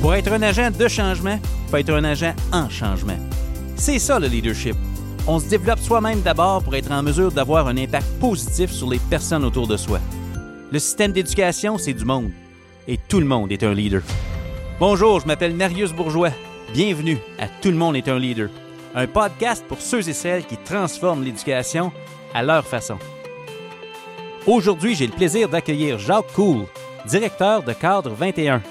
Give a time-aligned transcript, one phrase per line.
[0.00, 3.18] Pour être un agent de changement, il faut être un agent en changement.
[3.76, 4.74] C'est ça le leadership.
[5.26, 8.98] On se développe soi-même d'abord pour être en mesure d'avoir un impact positif sur les
[8.98, 10.00] personnes autour de soi.
[10.72, 12.30] Le système d'éducation, c'est du monde.
[12.88, 14.00] Et tout le monde est un leader.
[14.78, 16.30] Bonjour, je m'appelle Marius Bourgeois.
[16.72, 18.48] Bienvenue à Tout le monde est un leader.
[18.94, 21.92] Un podcast pour ceux et celles qui transforment l'éducation
[22.32, 22.96] à leur façon.
[24.46, 26.64] Aujourd'hui, j'ai le plaisir d'accueillir Jacques Cool,
[27.06, 28.62] directeur de Cadre 21.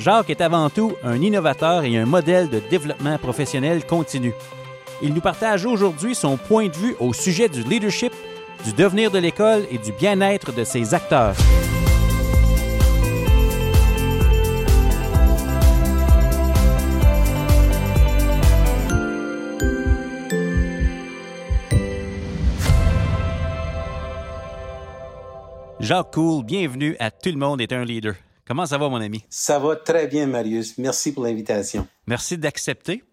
[0.00, 4.32] Jacques est avant tout un innovateur et un modèle de développement professionnel continu.
[5.02, 8.12] Il nous partage aujourd'hui son point de vue au sujet du leadership,
[8.64, 11.34] du devenir de l'école et du bien-être de ses acteurs.
[25.78, 28.14] Jacques Cool, bienvenue à Tout le monde est un leader.
[28.50, 29.22] Comment ça va, mon ami?
[29.30, 30.76] Ça va très bien, Marius.
[30.76, 31.86] Merci pour l'invitation.
[32.08, 33.04] Merci d'accepter.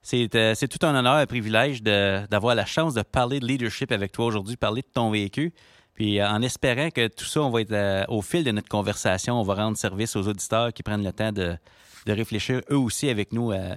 [0.00, 4.12] C'est euh, tout un honneur, un privilège d'avoir la chance de parler de leadership avec
[4.12, 5.52] toi aujourd'hui, parler de ton vécu.
[5.92, 8.70] Puis euh, en espérant que tout ça, on va être euh, au fil de notre
[8.70, 11.58] conversation, on va rendre service aux auditeurs qui prennent le temps de,
[12.06, 13.76] de réfléchir eux aussi avec nous à,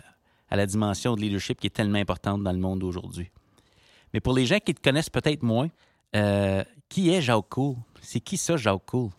[0.50, 3.30] à, la dimension de leadership qui est tellement importante dans le monde d'aujourd'hui.
[4.14, 5.68] Mais pour les gens qui te connaissent peut-être moins,
[6.88, 7.76] qui est Jacques Cool?
[8.02, 9.10] C'est qui ça, Jacques Cool?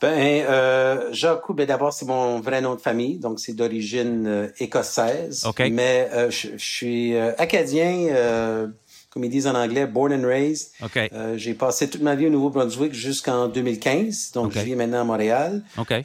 [0.00, 4.26] Ben, euh, Jacques Cool, ben d'abord, c'est mon vrai nom de famille, donc c'est d'origine
[4.26, 5.44] euh, écossaise.
[5.44, 5.70] Okay.
[5.70, 8.68] Mais euh, je, je, suis euh, acadien, euh,
[9.10, 10.70] comme ils disent en anglais, born and raised.
[10.84, 11.10] Okay.
[11.36, 14.60] J'ai passé toute ma vie au Nouveau-Brunswick jusqu'en 2015, donc okay.
[14.60, 15.62] je vis maintenant à Montréal.
[15.76, 16.02] Okay.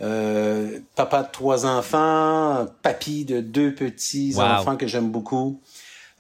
[0.96, 4.42] papa de trois enfants, papy de deux petits wow.
[4.42, 5.60] enfants que j'aime beaucoup.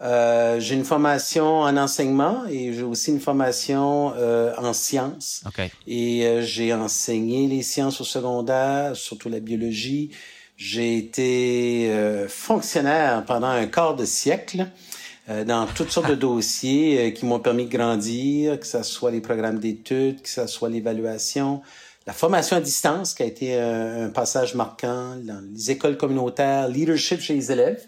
[0.03, 5.43] Euh, j'ai une formation en enseignement et j'ai aussi une formation euh, en sciences.
[5.47, 5.71] Okay.
[5.87, 10.11] Et euh, j'ai enseigné les sciences au secondaire, surtout la biologie.
[10.57, 11.91] J'ai été
[12.29, 14.67] fonctionnaire pendant un quart de siècle
[15.27, 19.57] dans toutes sortes de dossiers qui m'ont permis de grandir, que ce soit les programmes
[19.57, 21.61] d'études, que ce soit l'évaluation,
[22.05, 26.67] la formation à distance qui a été un, un passage marquant dans les écoles communautaires,
[26.67, 27.83] leadership chez les élèves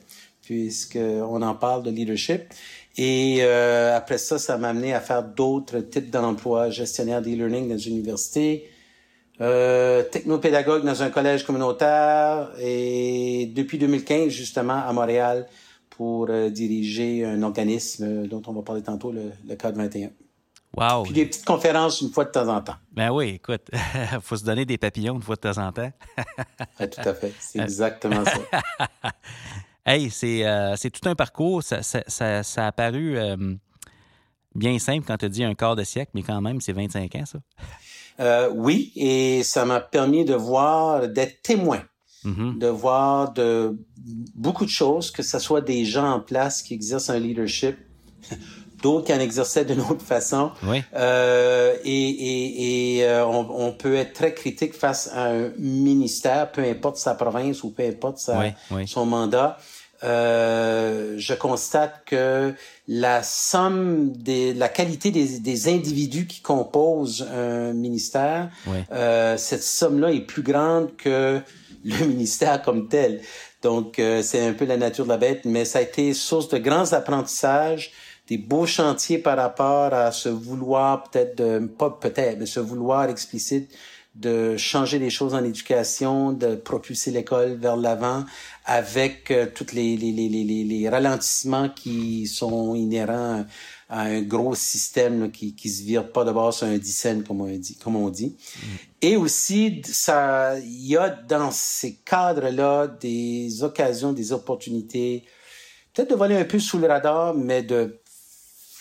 [0.46, 2.44] puisqu'on en parle de leadership.
[2.98, 7.78] Et euh, après ça, ça m'a amené à faire d'autres types d'emplois, gestionnaire d'e-learning dans
[7.78, 8.70] une université,
[9.42, 15.48] euh, technopédagogue dans un collège communautaire et depuis 2015, justement, à Montréal
[15.90, 20.12] pour euh, diriger un organisme dont on va parler tantôt, le, le Cadre 21.
[20.78, 21.04] Wow.
[21.04, 22.76] Puis des petites conférences une fois de temps en temps.
[22.92, 23.70] Ben oui, écoute,
[24.22, 25.92] faut se donner des papillons une fois de temps en temps.
[26.80, 29.12] ouais, tout à fait, c'est exactement ça.
[29.88, 31.62] Hey, c'est euh, tout un parcours.
[31.62, 33.38] Ça, ça, ça, ça a paru euh,
[34.56, 37.14] bien simple quand tu as dit un quart de siècle, mais quand même, c'est 25
[37.16, 37.38] ans, ça.
[38.20, 41.84] Euh, oui, et ça m'a permis de voir, d'être témoin,
[42.24, 42.58] mm -hmm.
[42.58, 43.78] de voir de
[44.34, 47.76] beaucoup de choses, que ce soit des gens en place qui exercent un leadership,
[48.82, 50.52] d'autres qui en exerçaient d'une autre façon.
[50.64, 50.82] Oui.
[50.96, 56.64] Euh, et et, et on, on, peut être très critique face à un ministère, peu
[56.64, 58.88] importe sa province ou peu importe sa, oui, oui.
[58.88, 59.58] son mandat.
[60.04, 62.54] Euh, je constate que
[62.88, 68.78] la somme des, la qualité des, des individus qui composent un ministère, oui.
[68.92, 71.40] euh, cette somme-là est plus grande que
[71.86, 73.22] le ministère comme tel.
[73.62, 76.50] Donc, euh, c'est un peu la nature de la bête, mais ça a été source
[76.50, 77.92] de grands apprentissages,
[78.28, 83.10] des beaux chantiers par rapport à ce vouloir peut-être de, pas peut-être, mais ce vouloir
[83.10, 83.72] explicite
[84.16, 88.24] de changer les choses en éducation, de propulser l'école vers l'avant
[88.66, 93.46] avec euh, tous les, les, les, les, les ralentissements qui sont inhérents
[93.90, 97.42] à un gros système là, qui qui se vire pas d'abord sur un dixaine comme
[97.42, 98.68] on dit comme on dit Mm.
[99.04, 105.24] et aussi ça il y a dans ces cadres là des occasions des opportunités
[105.94, 108.00] peut-être de voler un peu sous le radar mais de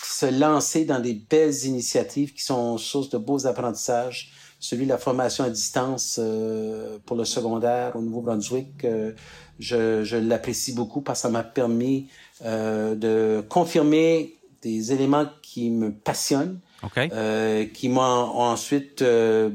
[0.03, 4.99] se lancer dans des belles initiatives qui sont source de beaux apprentissages celui de la
[4.99, 9.13] formation à distance euh, pour le secondaire au Nouveau-Brunswick euh,
[9.59, 12.09] je, je l'apprécie beaucoup parce que ça m'a permis
[12.45, 17.09] euh, de confirmer des éléments qui me passionnent, okay.
[17.13, 19.51] euh, qui m'ont ensuite euh,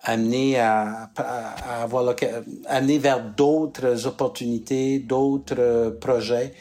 [0.00, 1.10] amené à,
[1.82, 2.14] avoir
[2.66, 6.54] amené vers d'autres opportunités, d'autres projets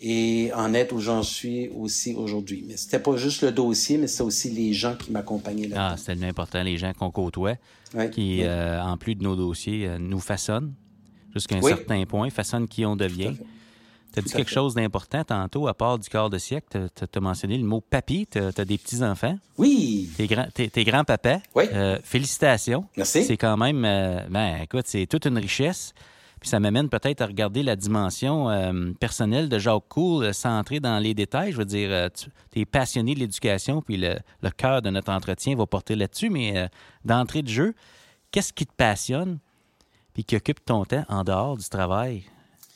[0.00, 2.64] et en être où j'en suis aussi aujourd'hui.
[2.68, 5.90] Mais c'était pas juste le dossier, mais c'est aussi les gens qui m'accompagnaient là.
[5.92, 7.54] Ah, c'était important, les gens qu'on côtoie,
[8.12, 8.42] qui.
[8.44, 10.72] Euh, en plus de nos dossiers, nous façonnent
[11.36, 11.72] jusqu'à un oui.
[11.72, 13.34] certain point, façonnent qui on devient.
[14.12, 16.88] Tu as dit quelque chose d'important tantôt, à part du quart de siècle.
[16.94, 18.26] Tu as, mentionné le mot papy.
[18.30, 19.38] Tu as, des petits-enfants.
[19.58, 20.08] Oui.
[20.16, 21.40] Tes, grands, tes, tes grands-papas.
[21.54, 21.64] Oui.
[21.72, 22.86] Euh, félicitations.
[22.96, 23.24] Merci.
[23.24, 25.92] C'est quand même, euh, ben, écoute, c'est toute une richesse.
[26.40, 30.80] Puis ça m'amène peut-être à regarder la dimension euh, personnelle de Jacques Cool sans entrer
[30.80, 31.52] dans les détails.
[31.52, 34.16] Je veux dire, tu es passionné de l'éducation, puis le,
[34.56, 36.70] cœur de notre entretien va porter là-dessus, mais
[37.04, 37.74] d'entrée de jeu,
[38.30, 39.38] qu'est-ce qui te passionne?
[40.16, 42.22] Puis qui occupe ton temps en dehors du travail?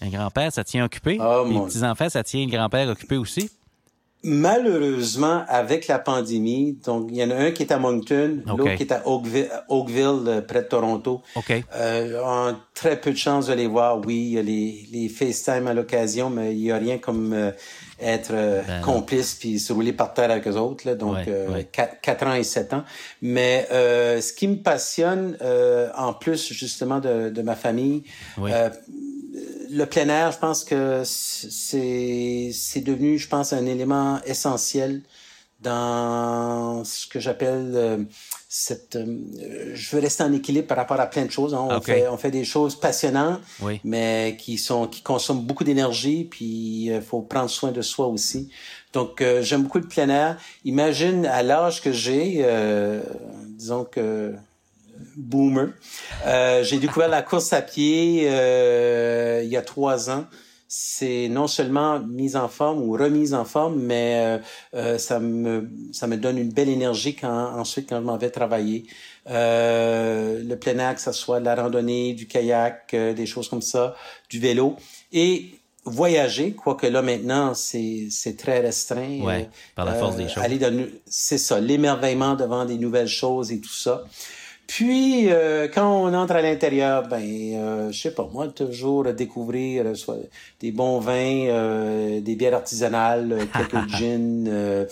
[0.02, 1.16] Un grand-père, ça tient occupé.
[1.18, 3.50] Oh, les petits-enfants, ça tient le grand-père occupé aussi.
[4.22, 8.74] Malheureusement, avec la pandémie, donc il y en a un qui est à Moncton, l'autre
[8.74, 11.22] qui est à Oakville, Oakville, euh, près de Toronto.
[11.36, 11.64] Okay.
[11.74, 13.98] Euh, on a très peu de chance de les voir.
[14.04, 17.32] Oui, il y a les, les FaceTime à l'occasion, mais il y a rien comme
[17.32, 17.50] euh,
[17.98, 20.86] être euh, ben complice puis se rouler par terre avec eux autres.
[20.86, 22.84] Là, donc, ouais, 4, ans et 7 ans.
[23.22, 25.38] Mais ce qui me passionne,
[25.96, 28.02] en plus justement de, de ma famille,
[29.70, 35.02] le plein air, je pense que c'est c'est devenu, je pense, un élément essentiel
[35.60, 37.98] dans ce que j'appelle euh,
[38.48, 38.96] cette.
[38.96, 41.54] Euh, je veux rester en équilibre par rapport à plein de choses.
[41.54, 41.66] Hein.
[41.70, 43.40] On fait on fait des choses passionnantes,
[43.84, 48.06] mais qui sont qui consomment beaucoup d'énergie, puis il euh, faut prendre soin de soi
[48.06, 48.50] aussi.
[48.92, 50.36] Donc j'aime beaucoup le plein air.
[50.64, 52.44] Imagine à l'âge que j'ai,
[53.56, 54.34] disons que
[55.16, 55.70] boomer.
[56.26, 60.26] Euh, j'ai découvert la course à pied euh, il y a trois ans.
[60.72, 64.40] C'est non seulement mise en forme ou remise en forme, mais
[64.72, 68.30] euh, ça me ça me donne une belle énergie quand ensuite quand je m'en vais
[68.30, 68.84] travailler.
[69.26, 73.96] le plein air, que ce soit de la randonnée, du kayak, des choses comme ça,
[74.28, 74.76] du vélo
[75.12, 79.20] et voyager, quoique là maintenant c'est c'est très restreint.
[79.22, 80.42] Ouais, par la force des choses.
[80.42, 80.60] Aller
[81.06, 84.04] c'est ça, l'émerveillement devant des nouvelles choses et tout ça.
[84.70, 89.84] Puis, euh, quand on entre à l'intérieur, ben, euh, je sais pas, moi, toujours découvrir
[89.84, 90.18] euh, soit
[90.60, 94.86] des bons vins, euh, des bières artisanales, quelques gins.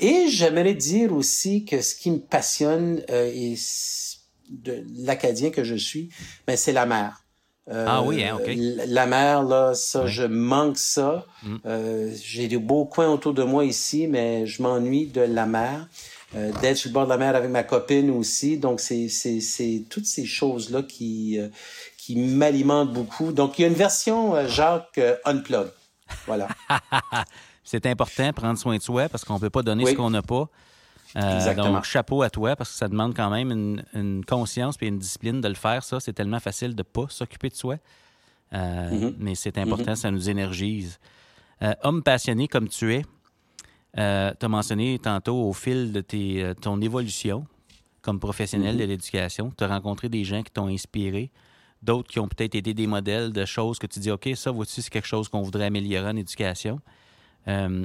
[0.00, 3.54] et j'aimerais dire aussi que ce qui me passionne et
[4.50, 6.10] de l'acadien que je suis,
[6.48, 7.22] ben, c'est la mer.
[7.70, 8.50] ah oui, hein, OK.
[8.88, 11.24] La mer, là, ça, je manque ça.
[11.44, 11.56] Mm.
[12.20, 15.86] J'ai de beaux coins autour de moi ici, mais je m'ennuie de la mer
[16.36, 18.58] euh, d'être sur le bord de la mer avec ma copine aussi.
[18.58, 21.48] Donc, c'est, c'est, c'est toutes ces choses-là qui, euh,
[21.96, 23.32] qui m'alimentent beaucoup.
[23.32, 25.68] Donc, il y a une version euh, Jacques euh, Unplug.
[26.26, 26.48] Voilà.
[27.64, 30.22] c'est important, prendre soin de soi, parce qu'on ne peut pas donner ce qu'on n'a
[30.22, 30.48] pas.
[31.14, 31.72] Exactement.
[31.72, 34.98] Donc, chapeau à toi, parce que ça demande quand même une, une conscience et une
[34.98, 35.82] discipline de le faire.
[35.82, 37.76] Ça, c'est tellement facile de ne pas s'occuper de soi.
[38.52, 39.14] Mm-hmm.
[39.18, 39.96] Mais c'est important, mm-hmm.
[39.96, 40.98] ça nous énergise.
[41.82, 43.04] homme passionné comme tu es,
[43.96, 47.46] euh, tu as mentionné tantôt au fil de tes, euh, ton évolution
[48.02, 51.30] comme professionnel de l'éducation, tu as rencontré des gens qui t'ont inspiré,
[51.82, 54.80] d'autres qui ont peut-être été des modèles de choses que tu dis, OK, ça, vois-tu,
[54.80, 56.80] c'est quelque chose qu'on voudrait améliorer en éducation.
[57.48, 57.84] Euh,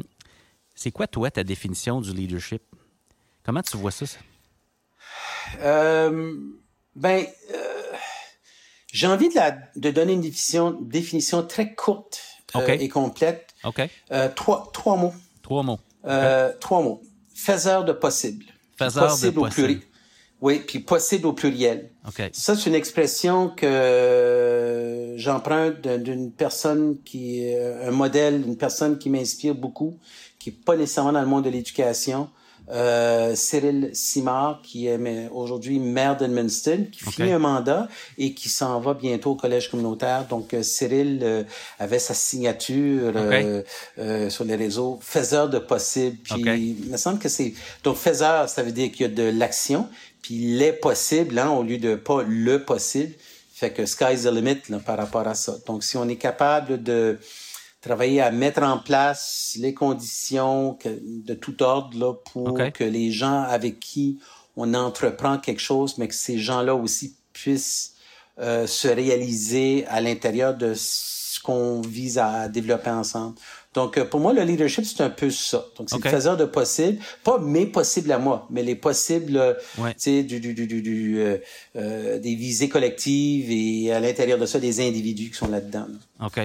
[0.76, 2.62] c'est quoi, toi, ta définition du leadership?
[3.44, 4.06] Comment tu vois ça?
[6.96, 7.26] ben,
[8.94, 12.22] j'ai envie de, la, de donner une définition, définition très courte
[12.68, 13.54] et complète.
[13.66, 13.82] OK.
[14.36, 15.14] trois, trois mots.
[15.42, 15.80] Trois mots.
[16.06, 17.02] Euh, trois mots.
[17.34, 18.46] Faiseur de possible.
[18.78, 19.82] Faiseur possible de au pluriel.
[20.42, 21.90] Oui, puis possible au pluriel.
[22.06, 22.30] Okay.
[22.34, 29.10] Ça, c'est une expression que j'emprunte d'une personne qui est un modèle, une personne qui
[29.10, 29.98] m'inspire beaucoup,
[30.40, 32.30] qui est pas nécessairement dans le monde de l'éducation,
[32.72, 37.88] euh, Cyril Simard, qui est aujourd'hui maire d'Edmundston, qui finit un mandat
[38.18, 40.26] et qui s'en va bientôt au collège communautaire.
[40.28, 41.44] Donc, euh, Cyril euh,
[41.80, 46.18] avait sa signature euh, sur les réseaux, faiseur de possible.
[46.24, 47.54] Puis, il me semble que c'est...
[47.84, 49.88] Donc, faiseur, ça veut dire qu'il y a de l'action,
[50.22, 53.14] puis les possibles, hein, au lieu de pas le possible.
[53.54, 55.56] Fait que sky's the limit là, par rapport à ça.
[55.68, 57.20] Donc, si on est capable de
[57.84, 63.42] travailler à mettre en place les conditions de tout ordre là, pour que les gens
[63.44, 64.20] avec qui
[64.56, 67.94] on entreprend quelque chose, mais que ces gens-là aussi puissent
[68.40, 73.36] euh, se réaliser à l'intérieur de ce qu'on vise à développer ensemble.
[73.74, 75.66] Donc, euh, pour moi, le leadership, c'est un peu ça.
[75.78, 79.54] Donc, c'est le faiseur de possibles, pas mes possibles à moi, mais les possibles, euh,
[79.78, 81.22] tu sais, du, du, du, du
[81.76, 85.88] euh, des visées collectives et à l'intérieur de ça, des individus qui sont là-dedans.
[86.24, 86.40] OK.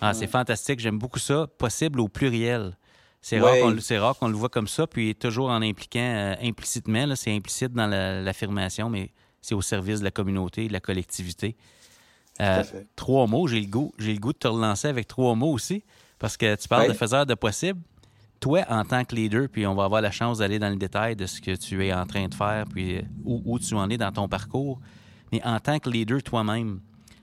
[0.00, 0.80] Ah, c'est fantastique.
[0.80, 1.46] J'aime beaucoup ça.
[1.58, 2.76] Possible au pluriel.
[3.20, 7.14] C'est rare qu'on le voit comme ça, puis toujours en impliquant euh, implicitement.
[7.16, 11.56] C'est implicite dans l'affirmation, mais c'est au service de la communauté, de la collectivité.
[12.40, 12.64] Euh,
[12.96, 13.92] trois mots, j'ai le goût.
[13.98, 15.84] J'ai le goût de te relancer avec trois mots aussi,
[16.18, 17.80] parce que tu parles de faiseur de possible.
[18.40, 21.14] Toi, en tant que leader, puis on va avoir la chance d'aller dans le détail
[21.14, 23.90] de ce que tu es en train de faire, puis euh, où, où tu en
[23.90, 24.80] es dans ton parcours.
[25.30, 26.80] Mais en tant que leader toi-même,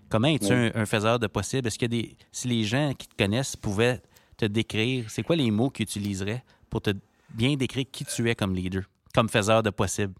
[0.09, 1.67] Comment es-tu un, faiseur de possible?
[1.67, 4.01] Est-ce que des, si les gens qui te connaissent pouvaient
[4.37, 6.91] te décrire, c'est quoi les mots qu'ils utiliseraient pour te
[7.29, 8.83] bien décrire qui tu es comme leader,
[9.13, 10.13] comme faiseur de possible?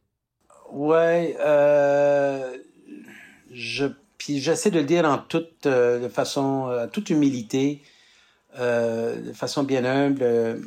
[0.72, 2.58] Ouais, euh,
[3.52, 3.86] je,
[4.18, 7.82] puis j'essaie de le dire en toute de façon, toute humilité,
[8.58, 10.62] de façon bien humble.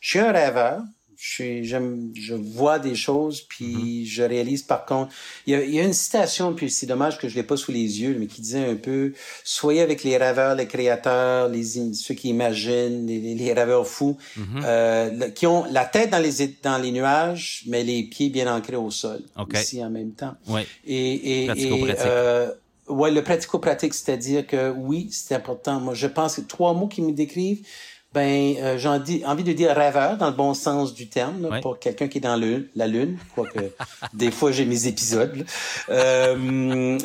[0.00, 0.82] Je suis un rêveur
[1.16, 4.06] j'aime, je vois des choses, puis mm-hmm.
[4.06, 5.12] je réalise par contre.
[5.46, 7.56] Il y, a, il y, a, une citation, puis c'est dommage que je l'ai pas
[7.56, 9.12] sous les yeux, mais qui disait un peu
[9.44, 14.62] soyez avec les rêveurs, les créateurs, les ceux qui imaginent, les, les rêveurs fous, mm-hmm.
[14.64, 18.76] euh, qui ont la tête dans les dans les nuages, mais les pieds bien ancrés
[18.76, 19.22] au sol,
[19.54, 20.34] ici en même temps.
[20.48, 20.66] Ouais.
[20.86, 22.50] Et, et, et euh,
[22.88, 25.80] ouais, le pratico-pratique, c'est-à-dire que oui, c'est important.
[25.80, 27.66] Moi, je pense que trois mots qui me décrivent
[28.14, 28.88] ben, euh, j'ai
[29.26, 32.36] envie de dire rêveur dans le bon sens du terme, pour quelqu'un qui est dans
[32.36, 33.58] le, la lune, quoique
[34.14, 35.44] des fois j'ai mes épisodes.
[35.88, 36.96] Euh,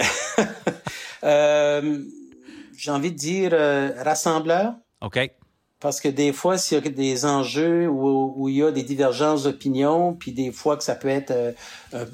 [1.24, 2.00] euh,
[2.78, 4.74] j'ai envie de dire euh, rassembleur.
[5.02, 5.32] OK.
[5.80, 8.84] Parce que des fois, s'il y a des enjeux où, où, il y a des
[8.84, 11.32] divergences d'opinion, puis des fois que ça peut être
[11.94, 12.06] euh,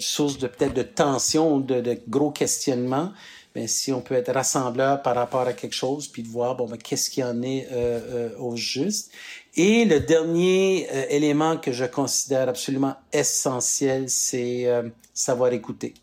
[0.00, 3.12] source de peut-être de tension ou de, de gros questionnements,
[3.54, 6.66] mais si on peut être rassembleur par rapport à quelque chose, puis de voir bon
[6.66, 9.12] ben, qu'est-ce qui en est euh, euh, au juste.
[9.54, 14.66] Et le dernier euh, élément que je considère absolument essentiel, c'est
[15.12, 15.94] savoir écouter.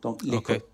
[0.00, 0.64] Donc l'écoute.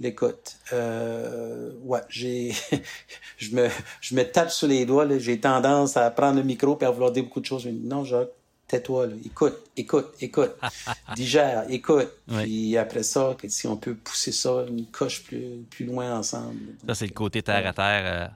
[0.00, 0.56] L'écoute.
[0.72, 2.52] ouais, j'ai,
[3.36, 3.68] je me,
[4.00, 5.06] je me tape sur les doigts.
[5.18, 7.66] J'ai tendance à prendre le micro et à vouloir dire beaucoup de choses.
[7.66, 8.32] Mais non, Jacques,
[8.70, 10.52] tais-toi, écoute, écoute, écoute,
[11.16, 12.08] digère, écoute.
[12.28, 16.60] Puis après ça, si on peut pousser ça une coche plus, plus loin ensemble.
[16.86, 18.30] Ça, c'est le côté terre à terre,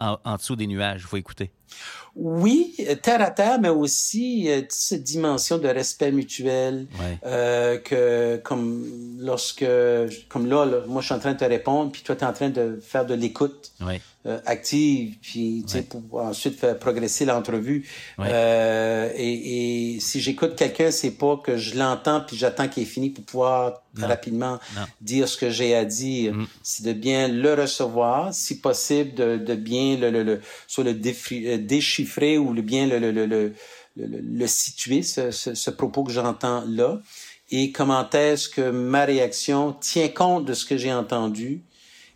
[0.00, 1.50] euh, en, dessous des nuages, il faut écouter.
[2.16, 6.88] Oui, terre à terre, mais aussi euh, cette dimension de respect mutuel
[7.24, 8.84] euh, que comme
[9.20, 9.64] lorsque
[10.28, 12.32] comme là, moi je suis en train de te répondre, puis toi tu es en
[12.32, 13.72] train de faire de l'écoute.
[14.26, 17.88] Euh, active, puis tu sais, pour ensuite faire progresser l'entrevue.
[18.18, 22.86] Euh, et, et, si j'écoute quelqu'un, c'est pas que je l'entends puis j'attends qu'il est
[22.86, 24.60] fini pour pouvoir rapidement
[25.00, 26.34] dire ce que j'ai à dire.
[26.34, 26.46] Mm.
[26.62, 30.90] C'est de bien le recevoir, si possible, de, de bien le, le, le soit le
[30.90, 33.54] euh, déchiffrer ou le bien le, le, le,
[33.96, 37.00] le, situer, ce, ce, ce propos que j'entends là.
[37.50, 41.62] Et comment est-ce que ma réaction tient compte de ce que j'ai entendu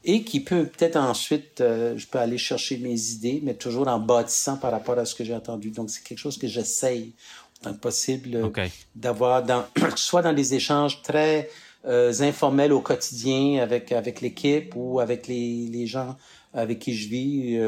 [0.05, 3.99] et qui peut peut-être ensuite, euh, je peux aller chercher mes idées, mais toujours en
[3.99, 5.71] bâtissant par rapport à ce que j'ai entendu.
[5.71, 7.15] Donc, c'est quelque chose que j'essaye
[7.61, 9.65] autant que possible euh, d'avoir, dans,
[9.97, 11.49] soit dans des échanges très
[11.87, 16.17] euh, informels au quotidien avec avec l'équipe ou avec les, les gens
[16.55, 17.61] avec qui je vis,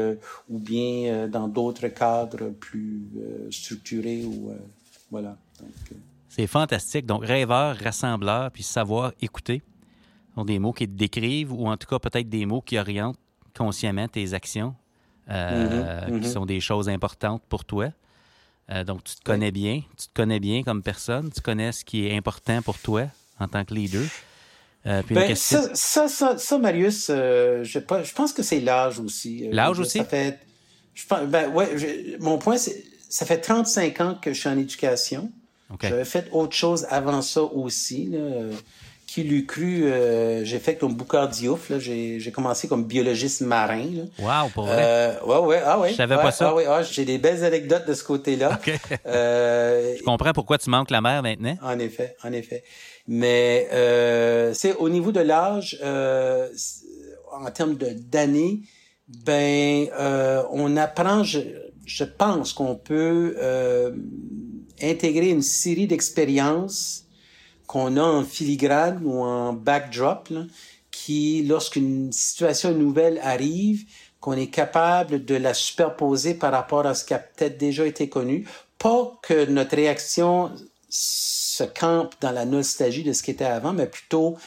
[0.49, 3.03] ou bien dans d'autres cadres plus
[3.51, 4.51] structurés ou
[5.11, 5.37] voilà.
[6.29, 7.05] c'est fantastique.
[7.05, 9.61] Donc, rêveur, rassembleur, puis savoir écouter
[10.45, 13.19] des mots qui te décrivent ou en tout cas peut-être des mots qui orientent
[13.55, 14.75] consciemment tes actions,
[15.29, 16.31] euh, mm-hmm, qui mm-hmm.
[16.31, 17.89] sont des choses importantes pour toi.
[18.69, 21.85] Euh, donc, tu te connais bien, tu te connais bien comme personne, tu connais ce
[21.85, 23.07] qui est important pour toi
[23.39, 24.03] en tant que leader.
[24.87, 29.47] Euh, ben, ça, ça, ça, Marius, je, je, pense que c'est l'âge aussi.
[29.51, 29.97] L'âge aussi?
[29.97, 30.39] Ça fait,
[30.93, 35.31] je, ben, ouais, mon point, c'est ça fait 35 ans que je suis en éducation.
[35.81, 38.07] J'avais fait autre chose avant ça aussi.
[38.07, 38.19] Là
[39.07, 43.85] qui l'eût cru, euh, j'ai fait comme Boucard Diouf, j'ai, commencé comme biologiste marin.
[43.85, 44.03] Là.
[44.43, 44.75] Wow, pour vrai?
[44.77, 45.91] Euh, ouais, ouais, ah ouais.
[45.91, 46.49] Je savais pas ça.
[46.49, 48.59] Ah, ouais, ah, j'ai des belles anecdotes de ce côté-là.
[49.05, 51.57] Euh, Je comprends pourquoi tu manques la mer maintenant.
[51.63, 52.63] En effet, en effet.
[53.07, 56.49] Mais euh, c'est au niveau de l'âge, euh,
[57.31, 58.61] en termes d'années,
[59.07, 61.39] ben euh, on apprend, je,
[61.85, 63.91] je pense qu'on peut euh,
[64.81, 67.05] intégrer une série d'expériences
[67.65, 70.29] qu'on a en filigrane ou en backdrop,
[70.91, 73.85] qui, lorsqu'une situation nouvelle arrive,
[74.19, 78.09] qu'on est capable de la superposer par rapport à ce qui a peut-être déjà été
[78.09, 78.47] connu,
[78.79, 80.51] pas que notre réaction
[81.57, 84.37] se campe dans la nostalgie de ce qui était avant, mais plutôt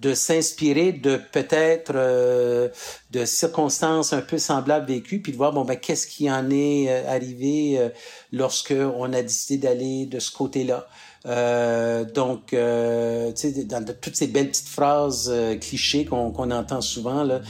[0.00, 2.68] de s'inspirer de peut-être euh,
[3.10, 6.86] de circonstances un peu semblables vécues, puis de voir bon ben qu'est-ce qui en est
[6.88, 7.90] euh, arrivé euh,
[8.32, 10.86] lorsque on a décidé d'aller de ce côté-là.
[11.26, 17.42] Euh, donc, tu sais, dans toutes ces belles petites phrases clichés qu'on entend souvent, là,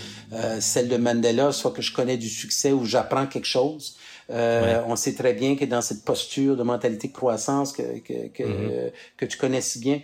[0.58, 3.94] celle de Mandela, soit que je connais du succès ou j'apprends quelque chose.
[4.30, 8.28] Euh, On sait très bien que dans cette posture de mentalité de croissance que que
[8.28, 8.92] que, mm-hmm.
[9.16, 10.00] que tu connais si bien,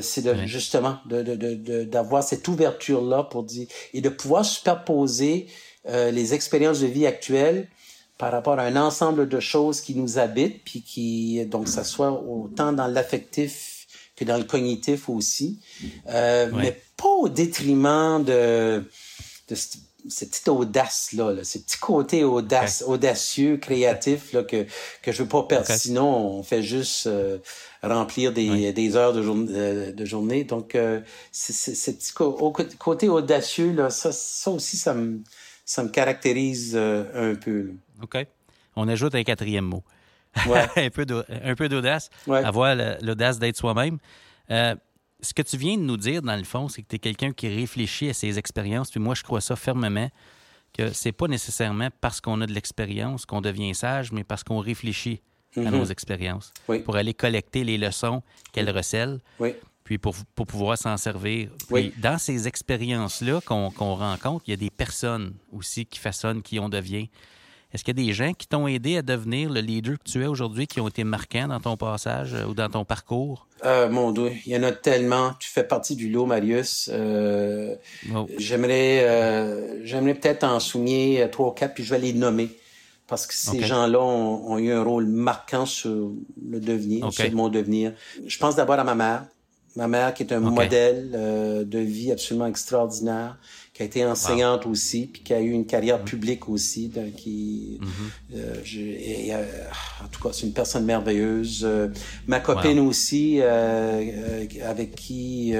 [0.00, 1.22] c'est de justement de
[1.84, 5.46] d'avoir de, de, cette ouverture là pour dire et de pouvoir superposer
[5.86, 7.68] les expériences de vie actuelles
[8.18, 12.12] par rapport à un ensemble de choses qui nous habitent, puis qui, donc, ça soit
[12.12, 13.86] autant dans l'affectif
[14.16, 15.58] que dans le cognitif aussi,
[16.08, 18.84] euh, mais pas au détriment de,
[19.48, 19.54] de
[20.08, 24.66] cette petite audace-là, là, ce petit côté audace, audacieux, créatif là, que,
[25.02, 25.66] que je veux pas perdre.
[25.66, 27.38] Sinon, on fait juste euh,
[27.82, 30.44] remplir des, des heures de, euh, de journée.
[30.44, 31.00] Donc, euh,
[31.32, 32.12] ce petit
[32.78, 35.20] côté audacieux, là, ça, ça aussi, ça me,
[35.64, 37.72] ça me caractérise un peu.
[38.02, 38.26] OK.
[38.76, 39.82] On ajoute un quatrième mot.
[40.48, 40.66] Ouais.
[40.76, 42.10] un peu d'audace.
[42.28, 43.98] Avoir l'audace d'être soi-même
[45.24, 47.32] ce que tu viens de nous dire, dans le fond, c'est que tu es quelqu'un
[47.32, 48.90] qui réfléchit à ses expériences.
[48.90, 50.08] Puis moi, je crois ça fermement
[50.72, 54.58] que c'est pas nécessairement parce qu'on a de l'expérience qu'on devient sage, mais parce qu'on
[54.58, 55.22] réfléchit
[55.56, 55.70] à mm-hmm.
[55.70, 56.52] nos expériences
[56.84, 59.20] pour aller collecter les leçons qu'elles recèlent.
[59.84, 61.50] Puis pour, pour pouvoir s'en servir.
[61.68, 66.58] Puis dans ces expériences-là qu'on rencontre, il y a des personnes aussi qui façonnent qui
[66.58, 67.10] on devient.
[67.74, 70.22] Est-ce qu'il y a des gens qui t'ont aidé à devenir le leader que tu
[70.22, 73.48] es aujourd'hui, qui ont été marquants dans ton passage euh, ou dans ton parcours?
[73.64, 75.32] Euh, mon Dieu, il y en a tellement.
[75.40, 76.88] Tu fais partie du lot, Marius.
[76.92, 77.74] Euh,
[78.14, 78.28] oh.
[78.38, 82.48] J'aimerais, j'aimerais peut-être en souligner trois ou quatre, puis je vais les nommer.
[83.08, 86.12] Parce que ces gens-là ont, eu un rôle marquant sur
[86.48, 87.92] le devenir, sur mon devenir.
[88.24, 89.24] Je pense d'abord à ma mère.
[89.76, 91.10] Ma mère qui est un modèle
[91.66, 93.36] de vie absolument extraordinaire
[93.74, 98.36] qui a été enseignante aussi, puis qui a eu une carrière publique aussi, qui, mm-hmm.
[98.36, 98.62] euh,
[99.32, 99.64] euh,
[100.04, 101.64] en tout cas, c'est une personne merveilleuse.
[101.64, 101.88] Euh,
[102.28, 105.54] ma copine aussi, avec qui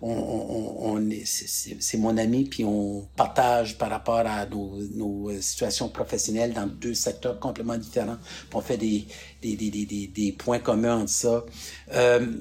[0.00, 5.30] on, on, on est, c'est mon ami, puis on partage par rapport à nos, nos,
[5.40, 8.18] situations professionnelles dans deux secteurs complètement différents.
[8.50, 9.06] Puis on fait des,
[9.42, 11.44] des, des, des, des points communs entre ça.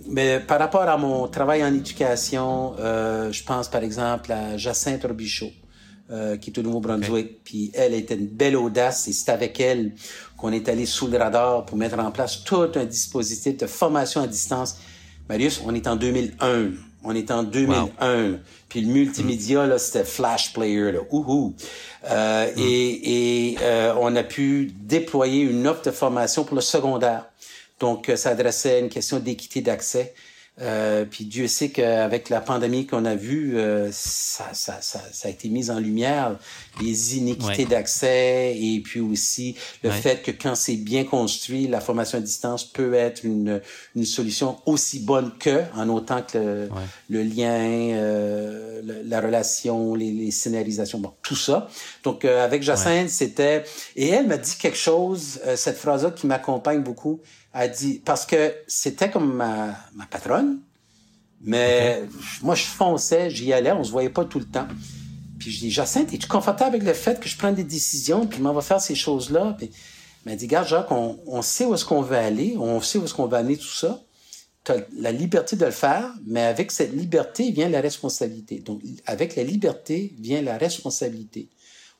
[0.07, 5.51] mais par rapport à mon travail en éducation, je pense par exemple à Jacinthe Robichaud,
[6.11, 7.41] euh, qui est au Nouveau-Brunswick.
[7.45, 9.93] Puis elle était une belle audace et c'est avec elle
[10.35, 14.21] qu'on est allé sous le radar pour mettre en place tout un dispositif de formation
[14.21, 14.77] à distance.
[15.29, 16.71] Marius, on est en 2001.
[17.03, 18.39] On est en 2001.
[18.69, 20.99] Puis le multimédia, là, c'était Flash Player, là.
[21.09, 21.53] Ouhou.
[22.09, 22.59] Euh, mm.
[22.59, 27.25] Et, et euh, on a pu déployer une offre de formation pour le secondaire.
[27.79, 30.13] Donc, ça adressait à une question d'équité d'accès.
[30.61, 35.27] Euh, puis Dieu sait qu'avec la pandémie qu'on a vue, euh, ça, ça, ça, ça,
[35.27, 36.37] a été mis en lumière,
[36.79, 42.19] les iniquités d'accès et puis aussi le fait que quand c'est bien construit, la formation
[42.19, 43.59] à distance peut être une,
[43.95, 46.69] une solution aussi bonne que, en autant que
[47.09, 51.69] le, lien, euh, la, relation, les, les, scénarisations, bon, tout ça.
[52.03, 53.63] Donc euh, avec Jacinthe, c'était...
[53.95, 57.19] Et elle m'a dit quelque chose, cette phrase-là qui m'accompagne beaucoup,
[57.53, 60.50] a dit, parce que c'était comme ma, ma patronne,
[61.43, 62.03] mais
[62.41, 64.67] moi, je fonçais, j'y allais, on se voyait pas tout le temps.
[65.39, 68.39] Puis je dis, Jacinthe, es-tu confortable avec le fait que je prenne des décisions, puis
[68.43, 69.55] on va faire ces choses-là?
[69.57, 69.71] Puis
[70.25, 72.99] elle m'a dit, regarde, Jacques, on, on sait où est-ce qu'on veut aller, on sait
[72.99, 74.03] où est-ce qu'on va amener tout ça.
[74.63, 78.59] Tu as la liberté de le faire, mais avec cette liberté vient la responsabilité.
[78.59, 81.49] Donc, avec la liberté vient la responsabilité.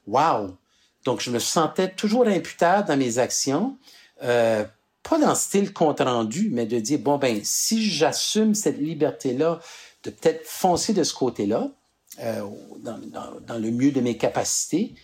[0.06, 0.56] Wow!
[1.04, 3.78] Donc, je me sentais toujours imputable dans mes actions.
[4.22, 4.64] Euh,
[5.04, 9.60] pas dans le style compte rendu, mais de dire, bon, ben, si j'assume cette liberté-là,
[10.04, 11.72] de peut-être foncer de ce côté-là,
[12.20, 12.42] euh,
[12.80, 14.96] dans, dans, dans, le mieux de mes capacités,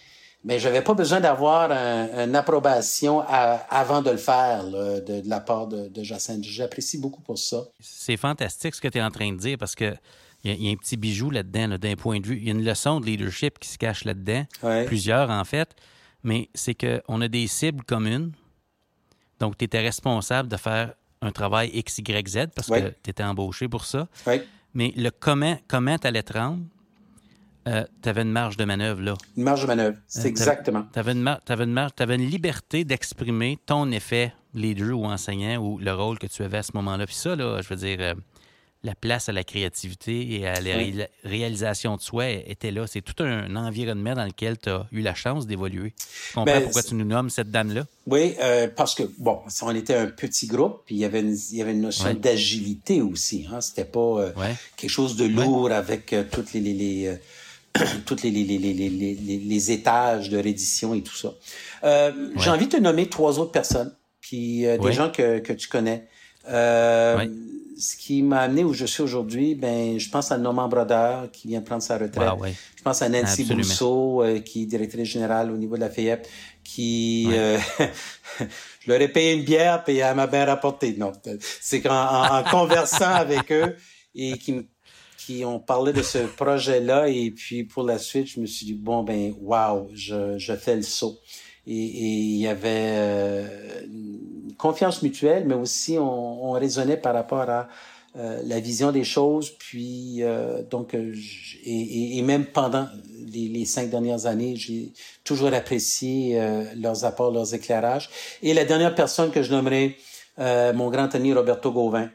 [0.43, 5.67] mais j'avais pas besoin d'avoir une approbation avant de le faire de, de, la part
[5.67, 6.43] de, de Jacinthe.
[6.43, 7.65] J'apprécie beaucoup pour ça.
[7.79, 9.93] C'est fantastique ce que tu es en train de dire parce que
[10.43, 12.37] il y, a un petit bijou là-dedans, d'un point de vue.
[12.37, 14.45] Il y a une leçon de leadership qui se cache là-dedans,
[14.85, 15.75] plusieurs en fait,
[16.23, 18.31] mais c'est qu'on a des cibles communes,
[19.39, 23.23] donc, tu étais responsable de faire un travail X, Y, Z parce que tu étais
[23.23, 24.07] embauché pour ça.
[24.73, 26.63] Mais le comment, comment tu allais te rendre,
[27.67, 29.13] euh, tu avais une marge de manœuvre là.
[29.35, 30.85] Une marge de manœuvre, c'est euh, exactement.
[30.93, 35.77] Tu avais, une, avais, une, avais une liberté d'exprimer ton effet leader ou enseignant ou
[35.77, 37.05] le rôle que tu avais à ce moment-là.
[37.05, 38.13] Puis ça, là, je veux dire, euh,
[38.83, 42.85] la place à la créativité et à la réalisation de soi était là.
[42.87, 45.93] C'est tout un environnement dans lequel tu as eu la chance d'évoluer.
[46.33, 47.85] Comprends ben, pourquoi tu nous nommes cette dame-là?
[48.05, 51.35] Oui, euh, parce que, bon, on était un petit groupe, puis il y avait une,
[51.51, 53.47] il y avait une notion d'agilité aussi.
[53.51, 53.61] Hein?
[53.61, 54.31] C'était pas euh,
[54.75, 57.17] quelque chose de lourd avec euh, toutes les, les, les
[58.05, 61.33] toutes les, les, les, les, étages de reddition et tout ça.
[62.37, 66.07] J'ai envie de te nommer trois autres personnes, puis des gens que, que tu connais.
[66.49, 67.25] Euh,
[67.77, 71.47] ce qui m'a amené où je suis aujourd'hui, ben, je pense à Norman Brodeur qui
[71.47, 72.29] vient de prendre sa retraite.
[72.75, 74.23] Je pense à Nancy Absolument.
[74.23, 76.27] Euh, qui est directrice générale au niveau de la FEIEP,
[76.63, 77.57] qui euh,
[78.39, 80.95] je leur ai payé une bière puis elle m'a bien rapporté.
[80.97, 81.11] Non,
[81.61, 83.75] c'est qu'en en, conversant avec eux
[84.15, 84.67] et qui
[85.17, 88.73] qui ont parlé de ce projet-là et puis pour la suite, je me suis dit
[88.73, 91.19] bon ben wow, je je fais le saut.
[91.67, 93.47] Et, il y avait euh,
[94.57, 97.67] confiance mutuelle, mais aussi on, on raisonnait par rapport à
[98.17, 101.13] euh, la vision des choses, puis euh, donc euh,
[101.63, 102.87] et, et, même pendant
[103.31, 104.55] les, cinq dernières années.
[104.55, 104.91] J'ai
[105.23, 106.41] toujours apprécié
[106.75, 108.09] leurs apports, leurs éclairages.
[108.41, 109.97] Et la dernière personne que je nommerai,
[110.39, 112.09] mon grand ami Roberto Gauvin.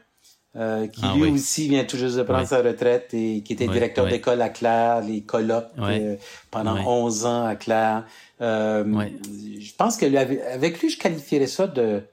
[0.55, 3.67] Euh, qui ah lui aussi vient tout juste de prendre sa retraite et qui était
[3.67, 6.15] directeur d'école à Claire, les colloques euh,
[6.51, 8.05] pendant 11 ans à Claire.
[8.39, 9.09] Euh,
[9.59, 12.03] je pense que avec lui, je qualifierais ça de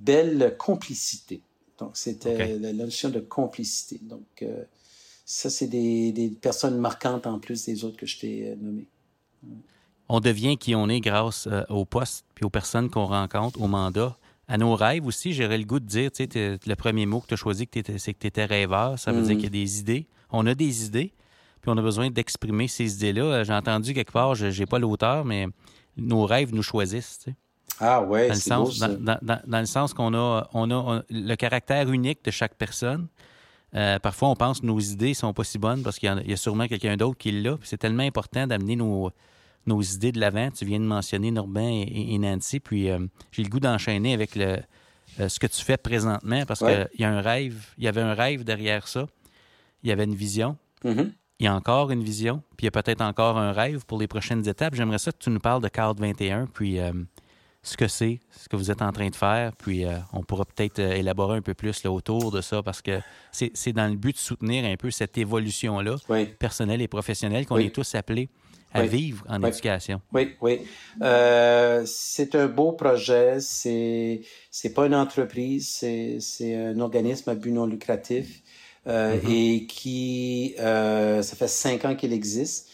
[0.00, 1.40] belle complicité.
[1.78, 4.00] Donc, c'était la notion de complicité.
[4.02, 4.44] Donc,
[5.24, 8.88] ça, c'est des, des, personnes marquantes en plus des autres que je t'ai nommées.
[10.08, 14.16] On devient qui on est grâce au poste puis aux personnes qu'on rencontre, au mandat
[14.48, 17.28] à nos rêves aussi, j'aurais le goût de dire, tu sais, le premier mot que
[17.28, 18.98] tu as choisi, c'est que tu étais rêveur.
[18.98, 19.38] Ça veut dire mm.
[19.38, 20.06] qu'il y a des idées.
[20.30, 21.12] On a des idées,
[21.62, 23.22] puis on a besoin d'exprimer ces idées-là.
[23.22, 25.46] Euh, j'ai entendu quelque part, je n'ai pas l'auteur, mais
[25.96, 27.36] nos rêves nous choisissent, tu sais.
[27.80, 32.24] Ah ouais, beau, dans, dans, dans, le sens qu'on a, on a, le caractère unique
[32.24, 33.08] de chaque personne.
[33.74, 36.36] Euh, parfois, on pense que nos idées sont pas si bonnes parce qu'il y, a
[36.36, 37.56] sûrement quelqu'un d'autre qui l'a.
[37.64, 39.10] C'est tellement important d'amener nos,
[39.66, 40.50] nos idées de l'avant.
[40.50, 42.98] Tu viens de mentionner Norbin et, Nancy, puis euh,
[43.32, 44.58] j'ai le goût d'enchaîner avec le,
[45.20, 48.00] euh, ce que tu fais présentement parce qu'il y a un rêve, il y avait
[48.00, 49.06] un rêve derrière ça.
[49.82, 50.56] Il y avait une vision.
[50.84, 51.10] Mm-hmm.
[51.40, 53.98] Il y a encore une vision, puis il y a peut-être encore un rêve pour
[53.98, 54.74] les prochaines étapes.
[54.74, 56.92] J'aimerais ça que tu nous parles de Card 21, puis euh,
[57.62, 60.78] ce que c'est, ce que vous êtes en train de faire, puis on pourra peut-être
[60.78, 63.00] élaborer un peu plus là, autour de ça, parce que
[63.32, 65.96] c'est dans le but de soutenir un peu cette évolution-là,
[66.38, 68.28] personnelle et professionnelle, qu'on est tous appelés
[68.74, 70.00] à vivre en éducation.
[70.12, 70.60] Oui, oui.
[71.00, 73.36] Euh, c'est un beau projet.
[73.40, 78.42] C'est c'est pas une entreprise, c'est c'est un organisme à but non lucratif
[78.86, 79.30] euh, mm-hmm.
[79.30, 82.68] et qui euh, ça fait cinq ans qu'il existe.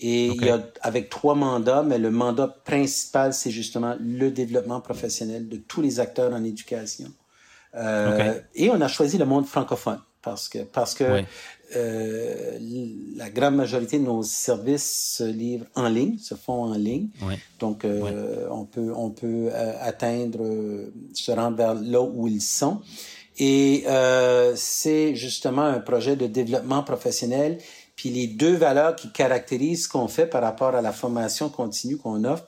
[0.00, 4.80] Et il y a avec trois mandats, mais le mandat principal, c'est justement le développement
[4.80, 7.12] professionnel de tous les acteurs en éducation.
[7.76, 11.24] Euh, Et on a choisi le monde francophone parce que parce que
[11.76, 12.58] euh,
[13.16, 17.08] la grande majorité de nos services se livrent en ligne, se font en ligne.
[17.58, 20.40] Donc, euh, on peut, on peut euh, atteindre,
[21.14, 22.80] se rendre vers là où ils sont.
[23.38, 23.84] Et
[24.54, 27.58] c'est justement un projet de développement professionnel.
[27.96, 31.96] Puis les deux valeurs qui caractérisent ce qu'on fait par rapport à la formation continue
[31.96, 32.44] qu'on offre,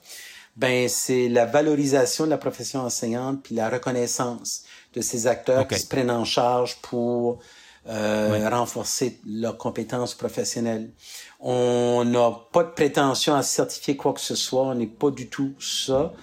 [0.57, 4.63] ben c'est la valorisation de la profession enseignante puis la reconnaissance
[4.93, 7.39] de ces acteurs qui se prennent en charge pour
[7.89, 10.91] euh, renforcer leurs compétences professionnelles.
[11.39, 15.29] On n'a pas de prétention à certifier quoi que ce soit, on n'est pas du
[15.29, 16.13] tout ça.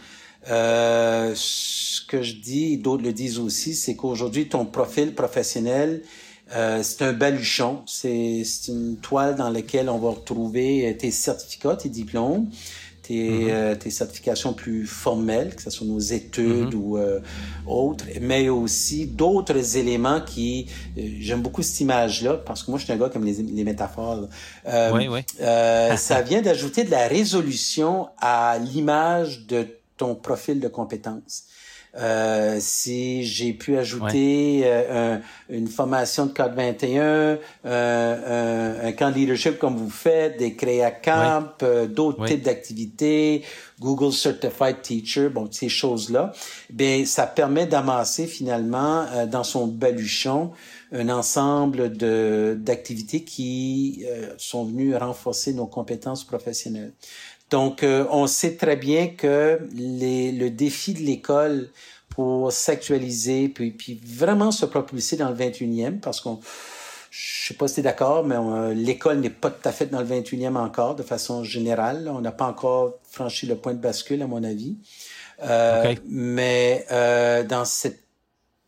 [0.51, 6.03] Euh, ce que je dis, d'autres le disent aussi, c'est qu'aujourd'hui, ton profil professionnel,
[6.55, 11.89] euh, c'est un baluchon, c'est une toile dans laquelle on va retrouver tes certificats, tes
[11.89, 12.51] diplômes,
[13.07, 13.51] tes, mm-hmm.
[13.51, 16.77] euh, tes certifications plus formelles, que ce soit nos études mm-hmm.
[16.77, 17.21] ou euh,
[17.67, 20.67] autres, mais aussi d'autres éléments qui...
[20.99, 23.65] Euh, j'aime beaucoup cette image-là, parce que moi, je suis un gars comme les, les
[23.65, 24.29] métaphores.
[24.93, 25.21] oui, oui.
[25.39, 31.45] ça vient d'ajouter de la résolution à l'image de ton profil de compétences.
[31.97, 35.17] Euh, si j'ai pu ajouter euh,
[35.49, 40.91] une formation de code 21, euh, un, camp de leadership comme vous faites, des créa
[40.91, 43.45] camp, d'autres types d'activités,
[43.79, 46.33] Google Certified Teacher, bon ces choses-là,
[46.71, 50.51] ben ça permet d'amasser finalement dans son baluchon
[50.93, 54.05] un ensemble de d'activités qui
[54.39, 56.93] sont venues renforcer nos compétences professionnelles.
[57.55, 61.71] Donc, euh, on sait très bien que les, le défi de l'école
[62.09, 66.41] pour s'actualiser, puis, puis vraiment se propulser dans le 21e, parce qu'on,
[67.13, 68.35] je sais pas si tu es d'accord, mais
[68.75, 72.11] l'école n'est pas tout à fait dans le 21e encore, de façon générale.
[72.13, 74.75] On n'a pas encore franchi le point de bascule, à mon avis.
[75.45, 78.01] Euh, Mais euh, dans cette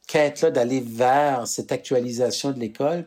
[0.06, 3.06] quête-là d'aller vers cette actualisation de l'école,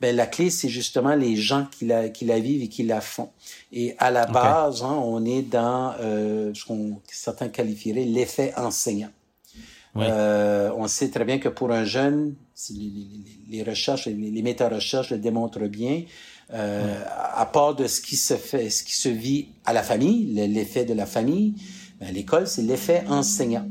[0.00, 3.00] ben, la clé, c'est justement les gens qui la, qui la vivent et qui la
[3.00, 3.30] font.
[3.72, 9.10] Et à la base, hein, on est dans euh, ce qu'on certains qualifieraient l'effet enseignant.
[9.96, 12.36] Euh, on sait très bien que pour un jeune,
[12.70, 13.06] les,
[13.50, 16.02] les, recherches, les, les méta-recherches le démontrent bien,
[16.54, 17.02] euh,
[17.34, 20.84] à part de ce qui se fait, ce qui se vit à la famille, l'effet
[20.84, 21.54] de la famille,
[22.00, 23.66] ben, l'école, c'est l'effet enseignant.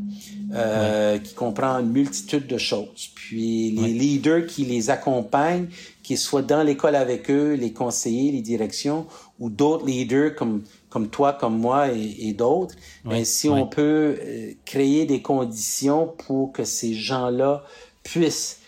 [0.53, 3.09] Euh, qui comprend une multitude de choses.
[3.15, 5.67] Puis les leaders qui les accompagnent,
[6.03, 9.07] qu'ils soient dans l'école avec eux, les conseillers, les directions,
[9.39, 14.53] ou d'autres leaders comme comme toi, comme moi et, d'autres, mais si on peut euh,
[14.63, 17.63] créer des conditions pour que ces gens-là
[18.03, 18.61] puissent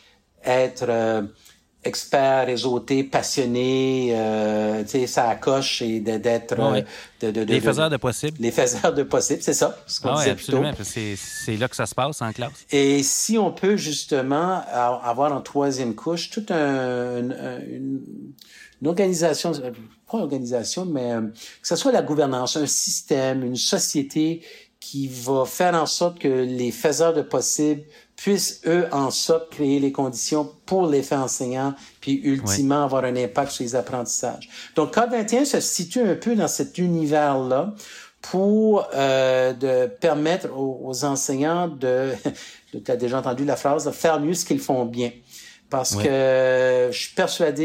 [0.43, 0.89] être
[1.85, 6.55] euh, experts, réseautés, passionnés, euh, tu sais, ça coche et d'être...
[6.59, 6.81] Euh,
[7.21, 8.37] de, de, les faiseurs de possible.
[8.39, 11.95] Les faiseurs de possible, c'est ça, ce qu'on ah absolument, C'est là que ça se
[11.95, 12.51] passe en classe.
[12.71, 18.01] Et si on peut justement avoir en troisième couche toute un, une,
[18.81, 21.13] une organisation, pas une organisation, mais
[21.61, 24.41] que ce soit la gouvernance, un système, une société
[24.79, 27.83] qui va faire en sorte que les faiseurs de possibles
[28.21, 33.51] puissent, eux, en sorte, créer les conditions pour l'effet enseignant, puis ultimement avoir un impact
[33.51, 34.49] sur les apprentissages.
[34.75, 37.73] Donc, Code 21 se situe un peu dans cet univers-là
[38.21, 42.11] pour euh, de permettre aux, enseignants de,
[42.71, 45.11] tu as déjà entendu la phrase, de faire mieux ce qu'ils font bien.
[45.69, 47.63] Parce que je suis persuadé,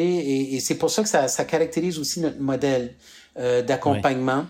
[0.52, 2.94] et, c'est pour ça que ça, ça caractérise aussi notre modèle
[3.38, 4.44] euh, d'accompagnement.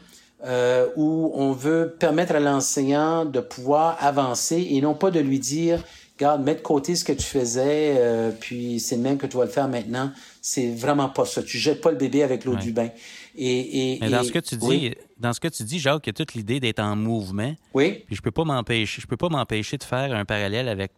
[0.46, 5.38] Euh, où on veut permettre à l'enseignant de pouvoir avancer et non pas de lui
[5.38, 5.82] dire,
[6.18, 9.38] garde, mets de côté ce que tu faisais, euh, puis c'est le même que tu
[9.38, 10.12] vas le faire maintenant.
[10.42, 11.42] C'est vraiment pas ça.
[11.42, 12.90] Tu jettes pas le bébé avec l'eau du bain.
[13.34, 16.10] Et, et, dans ce que tu dis, dans ce que tu dis, Jacques, il y
[16.10, 17.54] a toute l'idée d'être en mouvement.
[17.72, 18.02] Oui.
[18.06, 20.92] Puis je peux pas m'empêcher, je peux pas m'empêcher de faire un parallèle avec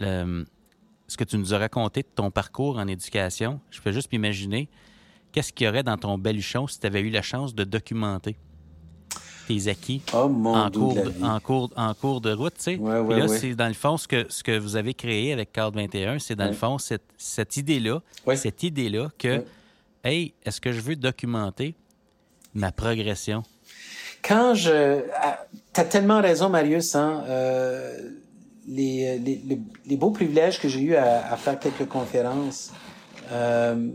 [0.00, 3.58] ce que tu nous as raconté de ton parcours en éducation.
[3.70, 4.68] Je peux juste m'imaginer
[5.32, 8.36] qu'est-ce qu'il y aurait dans ton baluchon si tu avais eu la chance de documenter
[9.46, 12.54] tes acquis oh, en, cours de, en, cours, en cours de route.
[12.56, 12.76] Tu sais.
[12.76, 16.18] là, c'est dans le fond ce que, ce que vous avez créé avec Cadre 21,
[16.18, 18.00] c'est dans le fond cette, cette idée-là,
[18.36, 19.44] cette idée-là que,
[20.04, 21.74] hey, est-ce que je veux documenter
[22.54, 23.42] ma progression?
[24.22, 25.02] Quand je.
[25.20, 26.94] Ah, tu as tellement raison, Marius.
[26.94, 27.24] Hein?
[27.26, 27.98] Euh,
[28.68, 32.70] les, les, les, beaux privilèges que j'ai eu à, à, faire quelques conférences,
[33.32, 33.88] euh,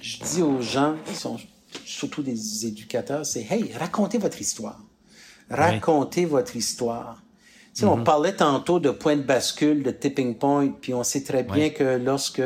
[0.00, 1.36] je dis aux gens qui sont
[1.84, 4.80] surtout des éducateurs, c'est Hey, racontez votre histoire.
[5.50, 7.22] Racontez votre histoire.
[7.74, 8.04] Tu sais, On mhm.
[8.04, 11.96] parlait tantôt de point de bascule, de tipping point, puis on sait très bien que
[11.96, 12.42] lorsque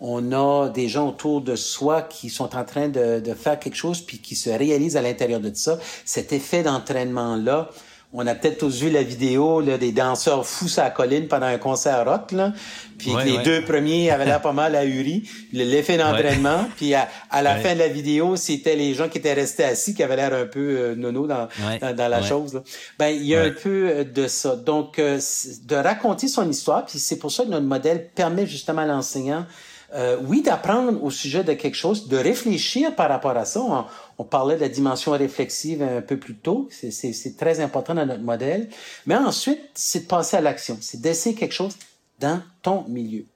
[0.00, 3.76] on a des gens autour de soi qui sont en train de, de faire quelque
[3.76, 7.70] chose, puis qui se réalisent à l'intérieur de ça, cet effet d'entraînement-là,
[8.12, 11.46] on a peut-être tous vu la vidéo là, des danseurs fous à la colline pendant
[11.46, 12.52] un concert rock, là.
[12.96, 15.28] Puis les deux premiers avaient l'air pas mal ahuri.
[15.52, 16.66] L'effet d'entraînement.
[16.76, 17.06] Puis à,
[17.42, 20.32] la fin de la vidéo, c'était les gens qui étaient restés assis qui avaient l'air
[20.32, 21.48] un peu euh, nono dans,
[21.80, 22.54] dans, la chose.
[22.54, 22.62] Là.
[22.98, 24.56] Ben, il y a un peu euh, de ça.
[24.56, 25.20] Donc, euh,
[25.64, 29.44] de raconter son histoire, puis c'est pour ça que notre modèle permet justement à l'enseignant
[29.94, 33.60] euh, oui, d'apprendre au sujet de quelque chose, de réfléchir par rapport à ça.
[33.60, 33.86] On,
[34.24, 36.68] parlait de la dimension réflexive un peu plus tôt.
[36.70, 38.68] C'est très important dans notre modèle.
[39.06, 40.76] Mais ensuite, c'est de passer à l'action.
[40.80, 41.76] C'est d'essayer quelque chose
[42.18, 43.26] dans ton milieu.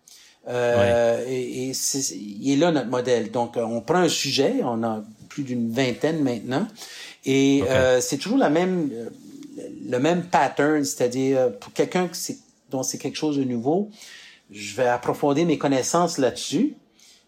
[0.49, 3.31] Euh, Et, et c'est, il est là notre modèle.
[3.31, 6.67] Donc, on prend un sujet, on a plus d'une vingtaine maintenant,
[7.25, 8.91] et euh, c'est toujours la même,
[9.89, 12.11] le même pattern, c'est-à-dire pour quelqu'un
[12.71, 13.89] dont c'est quelque chose de nouveau,
[14.51, 16.75] je vais approfondir mes connaissances là-dessus,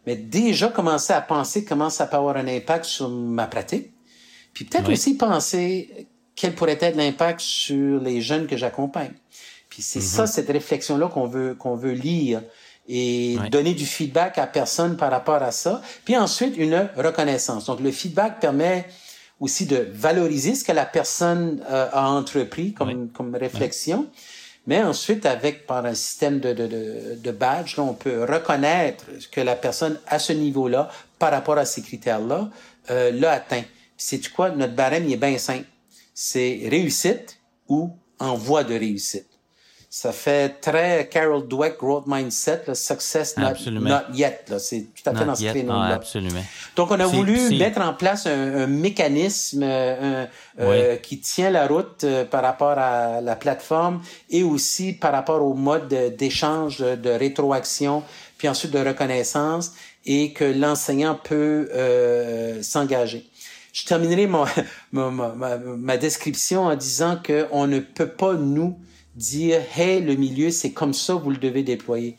[0.06, 3.92] mais déjà commencer à penser comment ça peut avoir un impact sur ma pratique,
[4.52, 9.12] puis peut-être aussi penser quel pourrait être l'impact sur les jeunes que j'accompagne.
[9.68, 12.42] Puis c'est ça, cette réflexion-là qu'on veut qu'on veut lire
[12.86, 15.82] et donner du feedback à personne par rapport à ça.
[16.04, 17.66] Puis ensuite, une reconnaissance.
[17.66, 18.86] Donc le feedback permet
[19.40, 24.06] aussi de valoriser ce que la personne euh, a entrepris comme, comme réflexion.
[24.66, 29.40] Mais ensuite, avec par un système de, de, de, de badge, on peut reconnaître que
[29.40, 32.48] la personne à ce niveau-là, par rapport à ces critères-là,
[32.90, 33.62] euh, l'a atteint.
[33.96, 34.50] C'est quoi?
[34.50, 35.66] Notre barème, il est bien simple.
[36.14, 39.33] C'est réussite ou en voie de réussite.
[39.96, 43.52] Ça fait très Carol Dweck, Growth Mindset, le Success not,
[44.12, 44.52] Yet.
[44.58, 45.88] C'est tout à fait dans ce créneau-là.
[45.92, 46.44] Ah, absolument.
[46.74, 50.26] Donc, on a voulu mettre en place un, un mécanisme euh,
[50.58, 55.40] euh, qui tient la route euh, par rapport à la plateforme et aussi par rapport
[55.44, 55.86] au mode
[56.18, 58.02] d'échange, de, rétroaction,
[58.36, 61.68] puis ensuite de reconnaissance et que l'enseignant peut
[62.62, 63.30] s'engager.
[63.72, 64.44] Je terminerai mon,
[64.92, 68.76] ma, ma, ma, description en disant qu'on ne peut pas, nous,
[69.14, 72.16] dire, hey, le milieu, c'est comme ça, vous le devez déployer.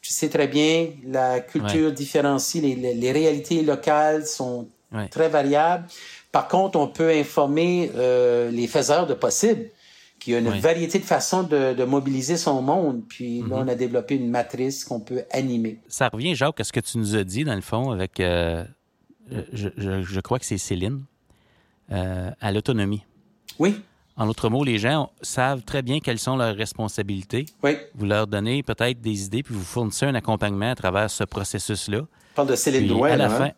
[0.00, 4.68] Tu sais très bien, la culture différencie, les, les, réalités locales sont
[5.10, 5.86] très variables.
[6.30, 9.66] Par contre, on peut informer euh, les faiseurs de possible
[10.20, 13.02] qu'il y a une variété de façons de, de, mobiliser son monde.
[13.08, 13.52] Puis là, mm-hmm.
[13.52, 15.78] on a développé une matrice qu'on peut animer.
[15.88, 18.64] Ça revient, Jacques, à ce que tu nous as dit, dans le fond, avec, euh,
[19.52, 21.02] je, je, je, crois que c'est Céline,
[21.92, 23.02] euh, à l'autonomie.
[23.58, 23.76] Oui.
[24.18, 27.46] En autre mots, les gens savent très bien quelles sont leurs responsabilités.
[27.62, 27.76] Oui.
[27.94, 32.00] Vous leur donnez peut-être des idées, puis vous fournissez un accompagnement à travers ce processus-là.
[32.00, 33.50] Tu parles de Céline Drouin, à la fin...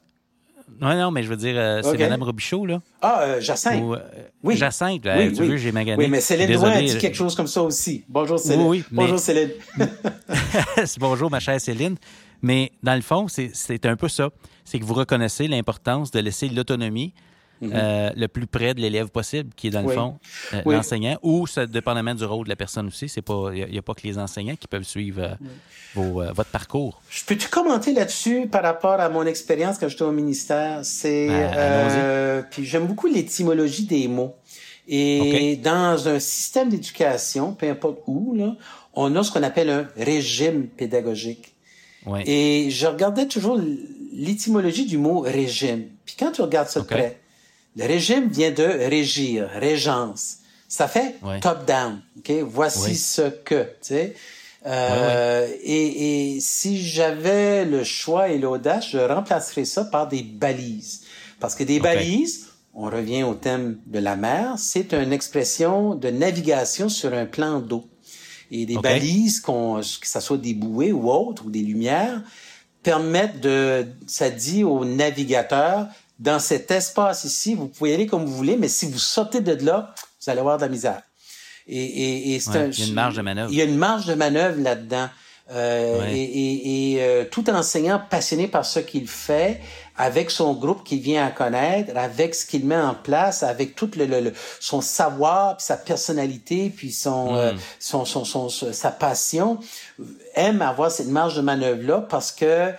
[0.80, 2.80] Non, non, mais je veux dire, euh, c'est Mme Robichaud, là.
[3.00, 3.82] Ah, euh, Jacinthe.
[3.82, 3.98] Euh,
[4.42, 4.56] oui.
[4.56, 6.04] Jacinthe, oui, tu veux, j'ai magané.
[6.04, 8.04] Oui, mais Céline Drouin a dit quelque chose comme ça aussi.
[8.08, 8.66] Bonjour, Céline.
[8.66, 9.50] Oui, Bonjour, Céline.
[11.00, 11.96] Bonjour, ma chère Céline.
[12.42, 14.30] Mais dans le fond, c'est un peu ça.
[14.64, 17.12] C'est que vous reconnaissez l'importance de laisser l'autonomie
[17.62, 20.18] euh, le plus près de l'élève possible, qui est dans le fond
[20.54, 20.74] euh, Oui.
[20.74, 23.08] l'enseignant, ou ça dépendamment du rôle de la personne aussi.
[23.08, 25.34] C'est pas, il n'y a, pas que les enseignants qui peuvent suivre euh,
[25.94, 27.00] vos, euh, votre parcours.
[27.10, 30.80] Je peux-tu commenter là-dessus par rapport à mon expérience quand j'étais au ministère?
[30.84, 34.34] C'est, Ben, euh, puis j'aime beaucoup l'étymologie des mots.
[34.90, 38.56] Et dans un système d'éducation, peu importe où, là,
[38.94, 41.54] on a ce qu'on appelle un régime pédagogique.
[42.06, 42.22] Ouais.
[42.26, 43.60] Et je regardais toujours
[44.12, 45.84] l'étymologie du mot régime.
[46.06, 47.20] Puis quand tu regardes ça de près,
[47.76, 50.36] le régime vient de régir, régence.
[50.68, 51.40] Ça fait Ouais.
[51.40, 52.00] top-down.
[52.18, 52.30] OK?
[52.44, 52.94] Voici Oui.
[52.96, 54.14] ce que, tu sais.
[54.66, 61.02] Euh, Et, et si j'avais le choix et l'audace, je remplacerais ça par des balises.
[61.40, 66.10] Parce que des balises, on revient au thème de la mer, c'est une expression de
[66.10, 67.88] navigation sur un plan d'eau.
[68.50, 72.22] Et des balises, qu'on, que ce soit des bouées ou autres, ou des lumières,
[72.82, 75.86] permettent de, ça dit aux navigateurs,
[76.18, 79.52] dans cet espace ici, vous pouvez aller comme vous voulez, mais si vous sortez de
[79.64, 81.02] là, vous allez avoir de la misère.
[81.66, 83.52] Et, et, et Ouais, un- il y a une marge de manœuvre.
[83.52, 85.08] Il y a une marge de manœuvre là-dedans.
[85.50, 86.14] Euh, Ouais.
[86.18, 89.60] Et, et, euh, tout enseignant passionné par ce qu'il fait,
[89.96, 93.90] avec son groupe qu'il vient à connaître, avec ce qu'il met en place, avec tout
[93.96, 98.72] le, le- le- son savoir, puis sa personnalité, puis son, euh, son, son, son, son-
[98.74, 99.58] sa passion,
[100.34, 102.72] aime avoir cette marge de manœuvre-là parce que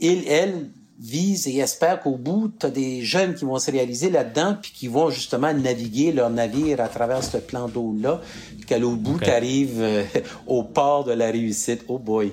[0.00, 0.68] il, elle
[1.00, 4.72] vise et espère qu'au bout, tu as des jeunes qui vont se réaliser là-dedans, puis
[4.72, 8.20] qui vont justement naviguer leur navire à travers ce plan d'eau-là,
[8.56, 9.80] puis qu'à l'autre bout, tu arrives
[10.46, 11.84] au port de la réussite.
[11.88, 12.32] Oh boy!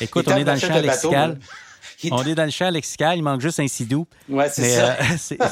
[0.00, 1.38] Écoute, on est dans le champ lexical.
[2.10, 4.06] On est dans le champ lexical, il manque juste un sidou.
[4.28, 4.92] Ouais, c'est ça.
[4.94, 5.48] euh, c'est- Ça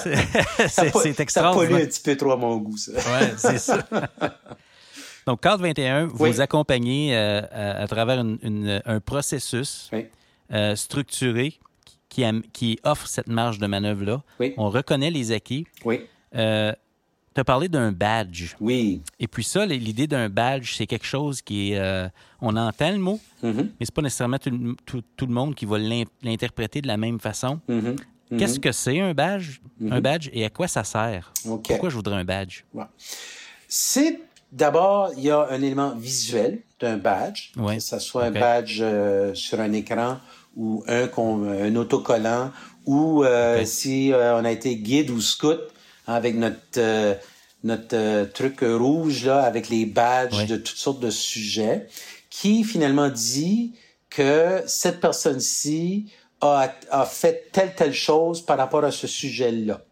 [0.68, 1.68] c'est c'est Ça extraordinaire.
[1.70, 2.92] pollue un petit peu trop à mon goût, ça.
[2.92, 3.86] Ouais, c'est ça.
[5.26, 10.06] Donc, Cadre 21, vous accompagnez euh, à, à travers une- une- un processus Oui.
[10.52, 11.58] Euh, structuré
[12.08, 14.22] qui, offre cette marge de manœuvre-là.
[14.40, 14.54] Oui.
[14.56, 15.66] On reconnaît les acquis.
[15.84, 16.00] Oui.
[16.34, 16.72] Euh,
[17.34, 18.56] tu as parlé d'un badge.
[18.60, 19.00] Oui.
[19.20, 21.78] Et puis ça, l'idée d'un badge, c'est quelque chose qui est...
[21.78, 22.08] euh,
[22.40, 23.70] on entend le mot, Mhm.
[23.78, 26.88] mais c'est pas nécessairement tout, le- tout- tout le monde qui va l'in- l'interpréter de
[26.88, 27.60] la même façon.
[27.68, 27.96] Mhm.
[28.32, 28.38] Mhm.
[28.38, 29.58] Qu'est-ce que c'est un badge,
[29.90, 31.32] un badge et à quoi ça sert?
[31.44, 32.62] Pourquoi je voudrais un badge?
[32.74, 32.84] Ouais.
[33.68, 34.20] C'est
[34.52, 37.76] d'abord, il y a un élément visuel d'un badge, Ouais.
[37.76, 40.18] que ce soit un badge euh, sur un écran
[40.56, 42.50] ou un, un autocollant,
[42.86, 43.66] ou euh, Ok.
[43.66, 45.60] si euh, on a été guide ou scout
[46.06, 47.14] hein, avec notre euh,
[47.62, 51.86] notre euh, truc rouge là, avec les badges de toutes sortes de sujets,
[52.30, 53.74] qui finalement dit
[54.08, 56.10] que cette personne-ci
[56.40, 59.82] a, a fait telle telle chose par rapport à ce sujet-là.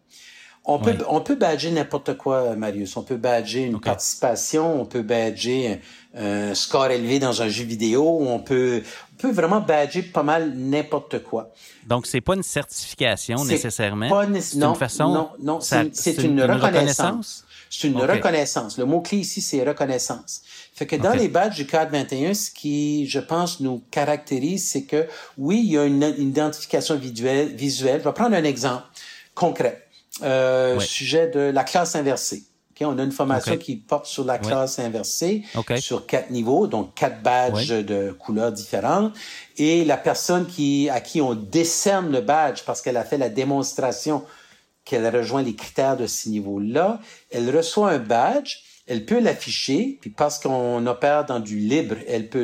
[0.65, 2.95] On peut, on peut badger n'importe quoi, Marius.
[2.95, 5.79] On peut badger une participation, on peut badger
[6.15, 10.21] un, un score élevé dans un jeu vidéo, on peut, on peut vraiment badger pas
[10.21, 11.51] mal n'importe quoi.
[11.87, 14.09] Donc, c'est pas une certification nécessairement.
[14.09, 15.11] pas né- non, une façon.
[15.11, 17.45] non, c'est- une reconnaissance.
[17.71, 18.77] C'est une reconnaissance.
[18.77, 20.41] Le mot-clé ici, c'est reconnaissance.
[20.73, 24.83] Fait que dans les badges du cadre 21, ce qui, je pense, nous caractérise, c'est
[24.83, 27.99] que oui, il y a une, une identification visuelle, visuelle.
[28.03, 28.83] Je vais prendre un exemple
[29.35, 29.85] concret.
[30.23, 30.79] Euh.
[30.79, 32.43] Sujet de la classe inversée.
[32.71, 35.73] Ok, On a une formation qui porte sur la classe inversée, Ok.
[35.79, 39.13] sur quatre niveaux, donc quatre badges de couleurs différentes.
[39.57, 43.29] Et la personne qui, à qui on décerne le badge parce qu'elle a fait la
[43.29, 44.23] démonstration
[44.85, 46.99] qu'elle rejoint les critères de ce niveau-là,
[47.31, 48.57] elle reçoit un badge,
[48.89, 52.43] elle peut l'afficher, puis parce qu'on opère dans du libre, elle peut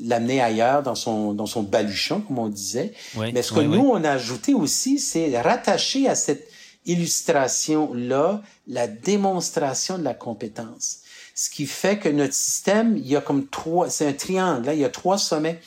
[0.00, 2.92] l'amener ailleurs dans son, dans son baluchon, comme on disait.
[3.16, 3.90] Oui, Mais ce que oui, nous, oui.
[3.92, 6.46] on a ajouté aussi, c'est rattacher à cette
[6.84, 10.98] illustration-là la démonstration de la compétence.
[11.34, 14.74] Ce qui fait que notre système, il y a comme trois, c'est un triangle, là,
[14.74, 15.60] il y a trois sommets.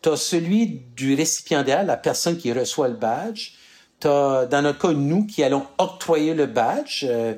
[0.00, 3.52] Tu as celui du récipiendaire, la personne qui reçoit le badge.
[4.00, 7.34] Tu as, dans notre cas, nous qui allons octroyer le badge, euh,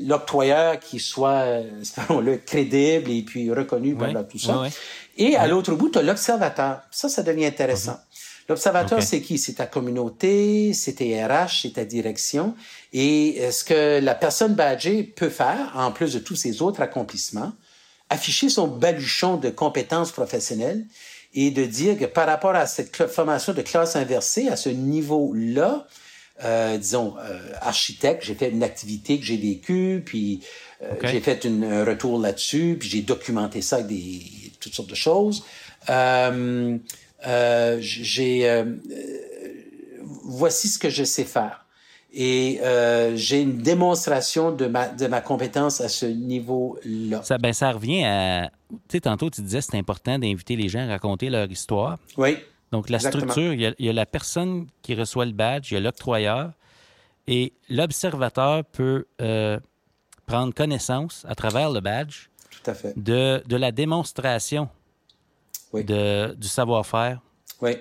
[0.00, 4.62] l'octroyeur qui soit, euh, espérons-le, crédible et puis reconnu par là, tout ça.
[5.16, 6.80] Et à l'autre bout, tu as l'observateur.
[6.90, 7.98] Ça, ça devient intéressant.
[8.48, 9.04] L'observateur, Ok.
[9.04, 9.38] c'est qui?
[9.38, 12.54] C'est ta communauté, c'est tes RH, c'est ta direction.
[12.92, 16.80] Et euh, ce que la personne badgée peut faire, en plus de tous ses autres
[16.80, 17.52] accomplissements,
[18.10, 20.84] afficher son baluchon de compétences professionnelles
[21.34, 25.86] et de dire que par rapport à cette formation de classe inversée, à ce niveau-là,
[26.44, 30.40] euh, disons, euh, architecte, j'ai fait une activité que j'ai vécue, puis
[30.82, 34.22] euh, j'ai fait une- un retour là-dessus, puis j'ai documenté ça avec des,
[34.60, 35.44] toutes sortes de choses.
[37.80, 38.64] J'ai,
[40.24, 41.64] voici ce que je sais faire.
[42.14, 47.22] Et euh, j'ai une démonstration de ma, de ma compétence à ce niveau-là.
[47.22, 48.50] Ça, ben, ça revient à.
[48.70, 51.98] Tu sais, tantôt, tu disais que c'est important d'inviter les gens à raconter leur histoire.
[52.18, 52.36] Oui,
[52.72, 55.80] Donc, la structure, il y, a, la personne qui reçoit le badge, il y a
[55.80, 56.52] l'octroyeur,
[57.26, 59.60] et l'observateur peut euh,
[60.26, 62.28] prendre connaissance à travers le badge
[62.96, 64.68] De, de la démonstration
[65.74, 67.20] de, du savoir-faire.
[67.60, 67.76] Oui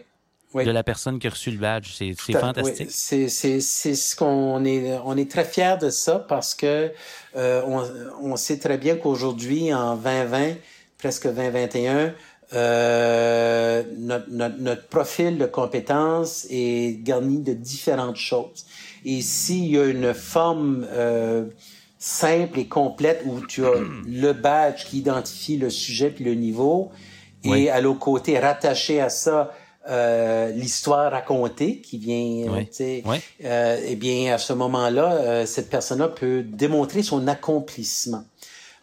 [0.54, 1.94] de la personne qui a reçu le badge.
[1.98, 2.90] C'est fantastique.
[3.12, 3.30] Oui.
[3.30, 6.92] C'est ce qu'on est, on est très fiers de ça parce que
[7.36, 7.84] euh, on,
[8.22, 10.56] on, sait très bien qu'aujourd'hui, en 2020,
[10.98, 12.14] presque 2021,
[12.54, 18.66] euh, notre, notre, notre, profil de compétences est garni de différentes choses.
[19.06, 21.46] Et s'il y a une forme euh,
[21.98, 23.74] simple et complète où tu as
[24.08, 26.92] le badge qui identifie le sujet puis le niveau,
[27.44, 29.52] et à l'autre côté, rattaché à ça,
[29.90, 33.20] euh, l'histoire racontée qui vient, euh, oui.
[33.44, 38.24] Euh, eh bien, à ce moment-là, cette personne-là peut démontrer son accomplissement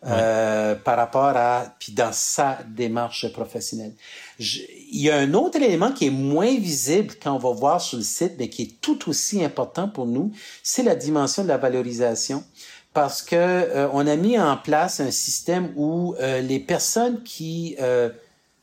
[0.03, 3.95] par rapport à, puis dans sa démarche professionnelle.
[4.39, 7.99] il y a un autre élément qui est moins visible quand on va voir sur
[7.99, 10.33] le site, mais qui est tout aussi important pour nous,
[10.63, 12.45] c'est la dimension de la valorisation
[12.95, 17.77] parce que on a mis en place un système où les personnes qui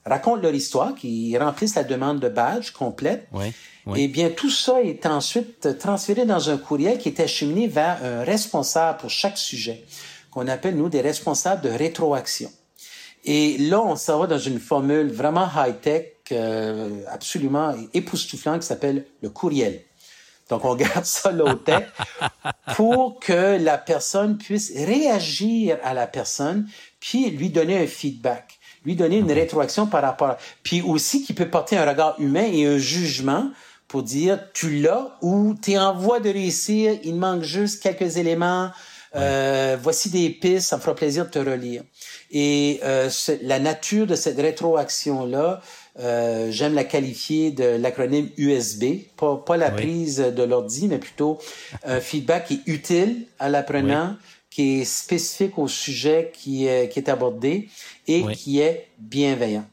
[0.06, 3.28] racontent leur histoire, qui remplissent la demande de badge complète.
[3.34, 3.54] Oui,
[3.96, 8.24] Eh bien, tout ça est ensuite transféré dans un courriel qui est acheminé vers un
[8.24, 9.84] responsable pour chaque sujet,
[10.36, 12.52] qu'on appelle, nous, des responsables de rétroaction.
[13.24, 19.06] Et là, on s'en va dans une formule vraiment high-tech, euh, absolument époustouflante, qui s'appelle
[19.22, 19.82] le courriel.
[20.50, 21.86] Donc, on garde ça low-tech
[22.76, 26.68] pour que la personne puisse réagir à la personne,
[27.00, 30.38] puis lui donner un feedback lui donner une rétroaction par rapport à...
[30.62, 33.50] Puis aussi qui peut porter un regard humain et un jugement
[33.88, 38.18] pour dire tu l'as ou tu es en voie de réussir, il manque juste quelques
[38.18, 38.70] éléments,
[39.16, 41.84] euh, voici des pistes, ça me fera plaisir de te relire.
[42.32, 43.10] Et euh,
[43.42, 45.62] la nature de cette rétroaction-là,
[46.00, 48.84] euh, j'aime la qualifier de l'acronyme USB,
[49.16, 51.40] pas, pas la prise de l'ordi, mais plutôt
[51.84, 54.18] un feedback qui est utile à l'apprenant,
[54.50, 57.70] qui est spécifique au sujet qui est, qui est abordé
[58.08, 59.66] et qui est bienveillant.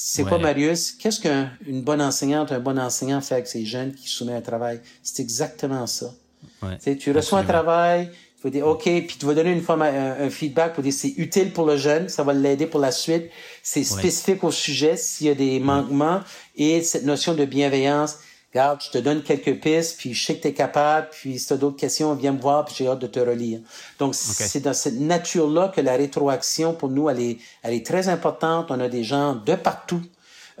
[0.00, 0.92] C'est quoi, Marius?
[0.92, 4.80] Qu'est-ce qu'une bonne enseignante, un bon enseignant fait avec ces jeunes qui soumettent un travail?
[5.02, 6.14] C'est exactement ça.
[6.62, 9.82] Ouais, tu reçois un travail, tu vas dire OK, puis tu vas donner une forme,
[9.82, 13.30] un, feedback pour dire c'est utile pour le jeune, ça va l'aider pour la suite.
[13.62, 16.20] C'est spécifique au sujet s'il y a des manquements
[16.56, 18.18] et cette notion de bienveillance
[18.52, 21.46] regarde, je te donne quelques pistes, puis je sais que tu es capable, puis si
[21.46, 23.60] tu as d'autres questions, viens me voir, puis j'ai hâte de te relire.
[23.98, 28.08] Donc, c'est dans cette nature-là que la rétroaction, pour nous, elle est, elle est très
[28.08, 28.70] importante.
[28.70, 30.00] On a des gens de partout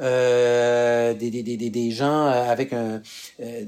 [0.00, 3.02] euh, des, des, des, des, gens euh, avec un,
[3.40, 3.62] euh,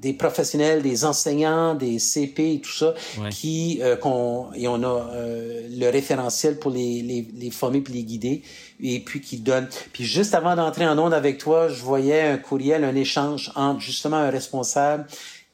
[0.00, 2.94] des professionnels, des enseignants, des CP et tout ça,
[3.30, 8.04] qui euh, qu'on et on a le référentiel pour les, les, les former puis les
[8.04, 8.42] guider
[8.82, 9.68] et puis qui donnent.
[9.92, 13.80] Puis juste avant d'entrer en onde avec toi, je voyais un courriel, un échange entre
[13.80, 15.06] justement un responsable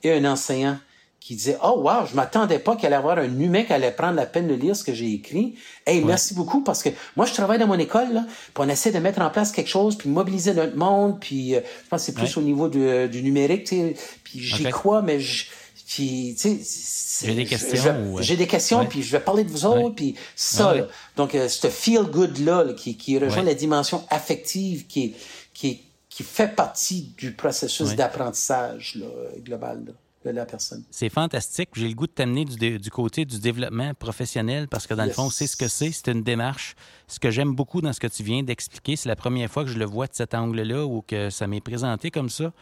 [0.03, 0.79] et un enseignant
[1.21, 4.15] qui disait oh wow je m'attendais pas qu'il allait avoir un humain qui allait prendre
[4.15, 5.55] la peine de lire ce que j'ai écrit.
[5.87, 8.91] Hey merci beaucoup parce que moi je travaille dans mon école là puis on essaie
[8.91, 12.07] de mettre en place quelque chose puis mobiliser notre monde puis euh, je pense que
[12.07, 13.95] c'est plus au niveau du, du numérique tu sais
[14.25, 15.45] puis j'y crois mais je
[15.87, 19.67] puis tu sais j'ai des questions j'ai des questions puis je vais parler de vous
[19.67, 20.75] autres puis ça
[21.17, 25.15] donc euh, ce feel good là, qui qui rejoint la dimension affective qui
[25.53, 28.99] qui qui fait partie du processus d'apprentissage
[29.45, 29.93] global là
[30.25, 30.85] de la personne.
[30.91, 31.71] C'est fantastique.
[31.73, 35.31] J'ai le goût de t'amener du, côté du développement professionnel parce que dans le fond,
[35.31, 35.93] c'est ce que c'est.
[35.93, 36.75] C'est une démarche.
[37.09, 39.71] Ce que j'aime beaucoup dans ce que tu viens d'expliquer, c'est la première fois que
[39.71, 42.53] je le vois de cet angle-là ou que ça m'est présenté comme ça.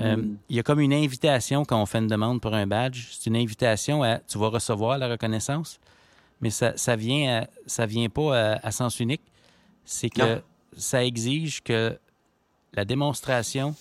[0.00, 0.36] Euh, mm.
[0.48, 3.08] Il y a comme une invitation quand on fait une demande pour un badge.
[3.10, 5.80] C'est une invitation à tu vas recevoir la reconnaissance,
[6.40, 9.22] mais ça, ça vient ça vient pas à, sens unique.
[9.84, 10.40] C'est que
[10.76, 11.98] ça exige que
[12.72, 13.74] la démonstration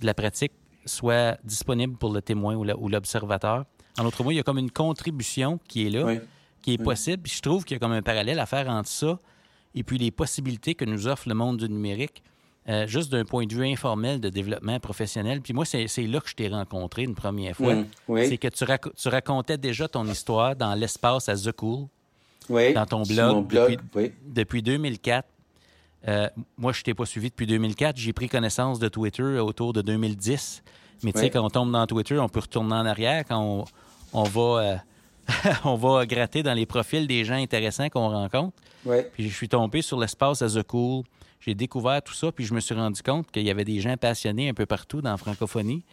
[0.00, 0.52] de la pratique
[0.84, 3.64] soit disponible pour le témoin ou l'observateur.
[3.98, 6.14] En autre mot, il y a comme une contribution qui est là,
[6.62, 7.22] qui est possible.
[7.22, 9.18] Puis je trouve qu'il y a comme un parallèle à faire entre ça
[9.74, 12.22] et puis les possibilités que nous offre le monde du numérique,
[12.68, 15.40] euh, juste d'un point de vue informel de développement professionnel.
[15.40, 17.74] Puis moi, c'est là que je t'ai rencontré une première fois.
[17.74, 17.86] Mm,
[18.18, 21.86] c'est que tu, racontais déjà ton histoire dans l'espace à The Cool,
[22.48, 25.28] dans ton blog, depuis, depuis 2004.
[26.08, 27.96] Euh, moi, je t'ai pas suivi depuis 2004.
[27.96, 30.62] J'ai pris connaissance de Twitter autour de 2010.
[31.04, 33.24] Mais tu sais, quand on tombe dans Twitter, on peut retourner en arrière.
[33.26, 33.64] Quand
[34.12, 34.76] on, va, euh,
[35.64, 38.56] on va gratter dans les profils des gens intéressants qu'on rencontre.
[38.84, 41.04] Puis je suis tombé sur l'espace à The Cool.
[41.40, 43.96] J'ai découvert tout ça, puis je me suis rendu compte qu'il y avait des gens
[43.96, 45.84] passionnés un peu partout dans la francophonie.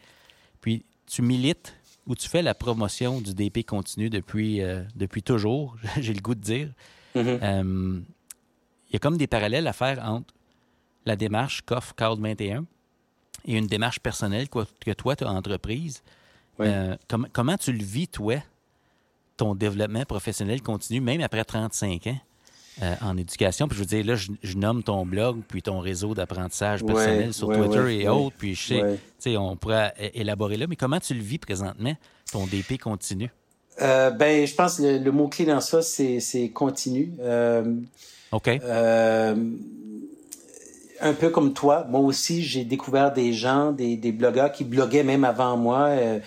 [0.61, 5.75] Puis tu milites ou tu fais la promotion du DP continu depuis, euh, depuis toujours,
[5.99, 6.69] j'ai le goût de dire.
[7.15, 8.03] Mm-hmm
[8.89, 10.33] il y a comme des parallèles à faire entre
[11.05, 12.65] la démarche COF Cloud 21
[13.45, 16.03] et une démarche personnelle que toi, tu as entreprise.
[16.59, 16.95] Euh,
[17.31, 18.35] comment tu le vis, toi,
[19.37, 22.19] ton développement professionnel continu, même après 35 ans?
[22.81, 23.67] Euh, en éducation?
[23.67, 27.47] Puis je veux dire, là, je, nomme ton blog, puis ton réseau d'apprentissage personnel sur
[27.49, 31.13] Twitter et autres, puis je sais, tu sais, on pourrait élaborer là, mais comment tu
[31.13, 31.93] le vis présentement,
[32.31, 33.31] ton DP continu?
[33.81, 37.13] Euh, ben, je pense que le, mot-clé dans ça, c'est continu.
[37.21, 37.63] Euh,
[38.31, 38.47] OK.
[38.47, 39.35] Euh,
[41.01, 45.03] un peu comme toi, moi aussi, j'ai découvert des gens, des, des blogueurs qui bloguaient
[45.03, 45.87] même avant moi.
[45.87, 46.19] Euh,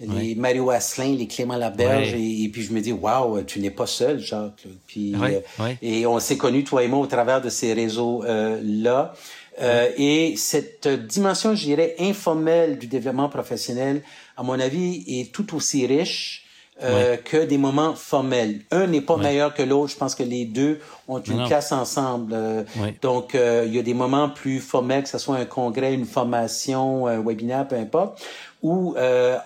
[0.00, 3.86] les Mario Asselin, les Clément Laberge, et, puis je me dis, waouh, tu n'es pas
[3.86, 4.66] seul, Jacques.
[4.86, 9.14] Puis, euh, et on s'est connus, toi et moi, au travers de ces réseaux-là.
[9.60, 14.02] Euh, et cette dimension, je dirais, informelle du développement professionnel,
[14.38, 16.46] à mon avis, est tout aussi riche
[16.82, 18.60] euh, que des moments formels.
[18.70, 19.92] Un n'est pas meilleur que l'autre.
[19.92, 22.32] Je pense que les deux ont une classe ensemble.
[22.34, 22.62] Euh,
[23.02, 26.06] donc, euh, il y a des moments plus formels, que ce soit un congrès, une
[26.06, 28.22] formation, un webinaire, peu importe.
[28.62, 28.94] Ou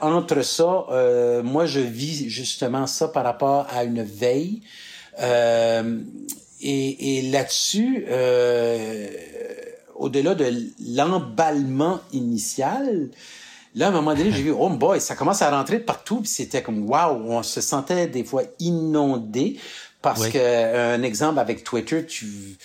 [0.00, 0.86] entre ça,
[1.42, 4.62] moi, je vis justement ça par rapport à une veille.
[5.20, 8.06] et, et là-dessus,
[9.94, 10.52] au-delà de
[10.94, 13.08] l'emballement initial,
[13.74, 16.20] Là, à un moment donné, j'ai vu, oh boy, ça commence à rentrer de partout,
[16.20, 19.58] puis c'était comme, wow, on se sentait des fois inondé,
[20.00, 22.56] parce que un exemple avec Twitter, tu,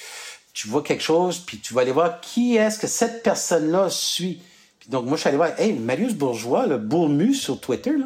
[0.53, 4.41] tu vois quelque chose, puis tu vas aller voir qui est-ce que cette personne-là suit.
[4.79, 8.05] Puis donc, moi, je suis allé voir, hey, Marius Bourgeois, le Bourmu sur Twitter, là,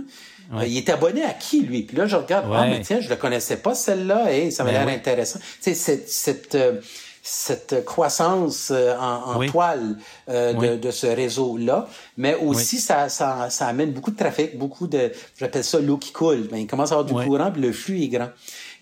[0.66, 1.84] il est abonné à qui, lui?
[1.84, 4.72] Puis là, je regarde, ah, mais tiens, je le connaissais pas, celle-là, et ça m'a
[4.72, 5.40] l'air intéressant.
[5.40, 6.80] Tu sais, cette, cette euh,
[7.26, 9.96] cette croissance euh, en, en toile
[10.28, 14.88] euh, de, de, ce réseau-là, mais aussi ça, ça, ça, amène beaucoup de trafic, beaucoup
[14.88, 15.10] de,
[15.40, 16.50] j'appelle ça l'eau qui coule.
[16.52, 18.30] Ben, il commence à avoir du courant, puis le flux est grand.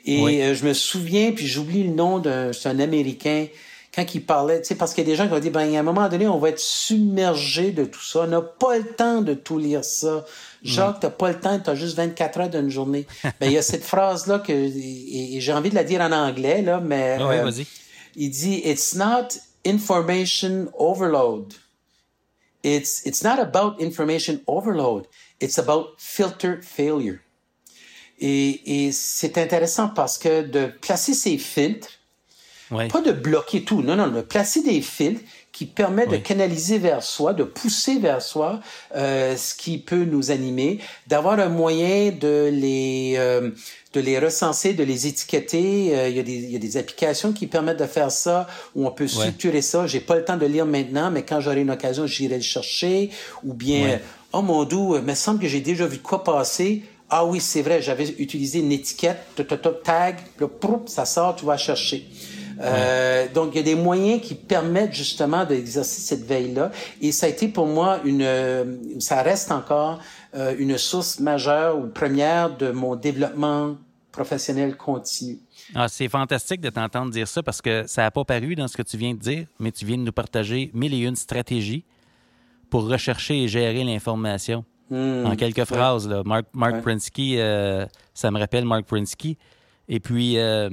[0.05, 3.45] Et euh, je me souviens, puis j'oublie le nom d'un, un Américain,
[3.93, 5.75] quand il parlait, tu sais, parce qu'il y a des gens qui ont dit, ben,
[5.75, 8.21] à un moment donné, on va être submergé de tout ça.
[8.21, 10.25] On n'a pas le temps de tout lire ça.
[10.63, 13.05] Jacques, t'as pas le temps, t'as juste 24 heures d'une journée.
[13.23, 16.63] ben, il y a cette phrase-là que, et, j'ai envie de la dire en anglais,
[16.63, 17.17] là, mais.
[17.19, 17.67] Oui, vas-y
[18.16, 21.53] il dit it's not information overload.
[22.64, 25.07] It's it's not about information overload.
[25.39, 27.20] It's about filter failure.
[28.20, 31.89] Et, et c'est intéressant parce que de placer ces filtres,
[32.70, 35.24] pas de bloquer tout, non, non, de placer des filtres
[35.62, 38.62] qui permettent de canaliser vers soi, de pousser vers soi
[38.95, 43.51] euh, ce qui peut nous animer, d'avoir un moyen de les euh,
[43.93, 45.95] de les recenser, de les étiqueter.
[45.95, 48.47] Euh, il, y a des, il y a des applications qui permettent de faire ça,
[48.76, 49.86] où on peut structurer ça.
[49.86, 53.12] J'ai pas le temps de lire maintenant, mais quand j'aurai une occasion, j'irai le chercher.
[53.43, 53.99] Ou bien,
[54.34, 56.82] oh mon doux, il me semble que j'ai déjà vu de quoi passer.
[57.07, 59.20] Ah oui, c'est vrai, j'avais utilisé une étiquette,
[59.84, 60.16] tag,
[60.88, 62.07] ça sort, tu vas chercher.
[62.60, 66.72] Euh, donc, il y a des moyens qui permettent justement d'exercer cette veille-là.
[67.02, 69.99] Et ça a été pour moi une, euh, ça reste encore
[70.36, 73.76] euh, une source majeure ou première de mon développement
[74.12, 75.39] professionnel continu.
[75.74, 78.76] Ah, c'est fantastique de t'entendre dire ça parce que ça n'a pas paru dans ce
[78.76, 81.86] que tu viens de dire, mais tu viens de nous partager mille et une stratégies
[82.70, 84.66] pour rechercher et gérer l'information.
[84.91, 85.26] Hmm.
[85.26, 86.22] en quelques phrases, là.
[86.26, 89.38] Mark, Mark Prinsky, euh, ça me rappelle Mark Prinsky.
[89.88, 90.70] Et puis, euh,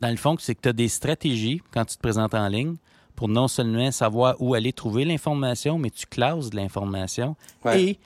[0.00, 2.76] dans le fond, c'est que tu as des stratégies quand tu te présentes en ligne
[3.16, 7.34] pour non seulement savoir où aller trouver l'information, mais tu classes de l'information
[7.74, 7.98] et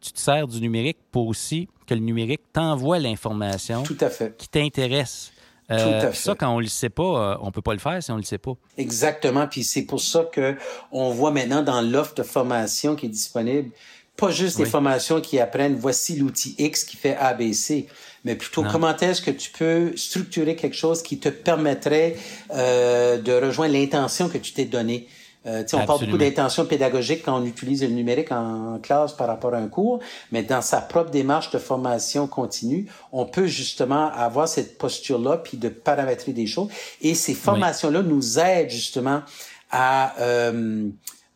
[0.00, 5.32] tu te sers du numérique pour aussi que le numérique t'envoie l'information qui t'intéresse.
[5.70, 8.16] Euh, ça, quand on le sait pas, euh, on peut pas le faire si on
[8.16, 8.52] le sait pas.
[8.78, 9.46] Exactement.
[9.46, 10.56] Puis c'est pour ça que
[10.92, 13.70] on voit maintenant dans l'offre de formation qui est disponible,
[14.16, 17.86] pas juste des formations qui apprennent voici l'outil X qui fait ABC,
[18.24, 22.16] mais plutôt comment est-ce que tu peux structurer quelque chose qui te permettrait
[22.52, 25.08] euh, de rejoindre l'intention que tu t'es donnée?
[25.46, 29.54] Euh, on parle beaucoup d'intention pédagogique quand on utilise le numérique en classe par rapport
[29.54, 30.00] à un cours,
[30.32, 35.56] mais dans sa propre démarche de formation continue, on peut justement avoir cette posture-là, puis
[35.56, 36.68] de paramétrer des choses.
[37.00, 39.22] Et ces formations-là nous aident justement
[39.70, 40.88] à, euh,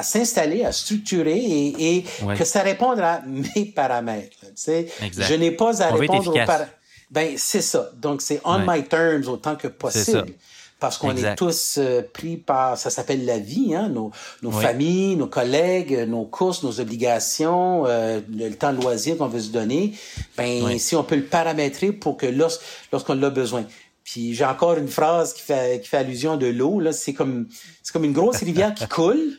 [0.00, 2.04] à s'installer, à structurer et, et
[2.36, 4.38] que ça réponde à mes paramètres.
[4.40, 6.72] Tu sais, je n'ai pas à répondre aux paramètres.
[7.10, 7.90] Ben c'est ça.
[7.96, 10.32] Donc c'est on my terms autant que possible
[10.78, 14.10] parce qu'on est tous euh, pris par, ça s'appelle la vie, hein, nos,
[14.42, 19.40] nos familles, nos collègues, nos courses, nos obligations, euh, le, temps de loisir qu'on veut
[19.40, 19.92] se donner,
[20.38, 23.66] ben si on peut le paramétrer pour que lorsqu'on l'a besoin.
[24.04, 27.46] Puis j'ai encore une phrase qui fait, qui fait allusion de l'eau, là, c'est comme,
[27.82, 29.38] c'est comme une grosse rivière qui coule.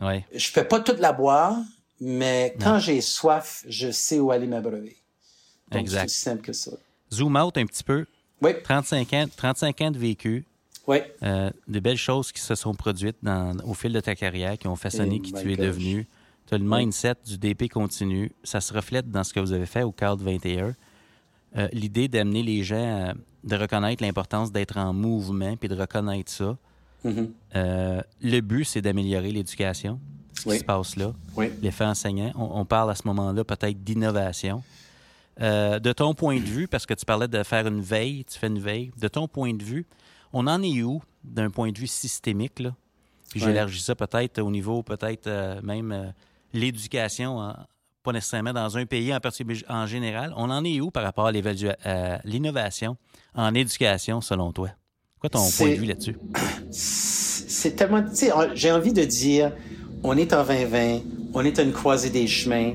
[0.00, 0.24] Ouais.
[0.34, 1.56] Je fais pas toute la boire,
[2.00, 4.96] mais quand j'ai soif, je sais où aller m'abreuver.
[5.70, 6.72] Donc, c'est aussi simple que ça.
[7.12, 8.06] Zoom out un petit peu.
[8.42, 8.50] Oui.
[8.62, 10.44] 35 ans, 35 ans de vécu,
[10.86, 10.98] Oui.
[11.22, 14.68] Euh, des belles choses qui se sont produites dans, au fil de ta carrière, qui
[14.68, 15.66] ont façonné Et qui tu es gosh.
[15.66, 16.06] devenu.
[16.46, 18.30] Tu as le mindset du DP continu.
[18.44, 20.74] Ça se reflète dans ce que vous avez fait au cadre 21.
[21.56, 26.30] Euh, L'idée d'amener les gens à- de reconnaître l'importance d'être en mouvement puis de reconnaître
[26.30, 26.56] ça.
[27.10, 27.32] Mhm.
[27.54, 30.00] Euh, le but, c'est d'améliorer l'éducation,
[30.34, 30.58] ce qui Oui.
[30.58, 31.12] se passe là.
[31.36, 31.50] Oui.
[31.62, 32.32] L'effet enseignant.
[32.36, 34.62] On, on parle à ce moment-là peut-être d'innovation.
[35.40, 38.38] Euh, de ton point de vue, parce que tu parlais de faire une veille, tu
[38.38, 39.86] fais une veille, de ton point de vue,
[40.32, 42.74] on en est où d'un point de vue systémique, là?
[43.30, 46.12] Puis j'élargis ça peut-être au niveau, peut-être euh, même
[46.54, 47.54] l'éducation, en-
[48.02, 49.18] pas nécessairement dans un pays en,
[49.68, 50.32] en général.
[50.36, 51.32] On en est où par rapport à
[52.24, 52.96] l'innovation
[53.34, 54.70] en éducation, selon toi?
[55.20, 56.16] Quoi ton point de vue là-dessus?
[56.70, 58.02] c'est tellement.
[58.02, 59.52] Tu sais, on- j'ai envie de dire,
[60.02, 61.00] on est en 2020,
[61.34, 62.72] on est à une croisée des chemins.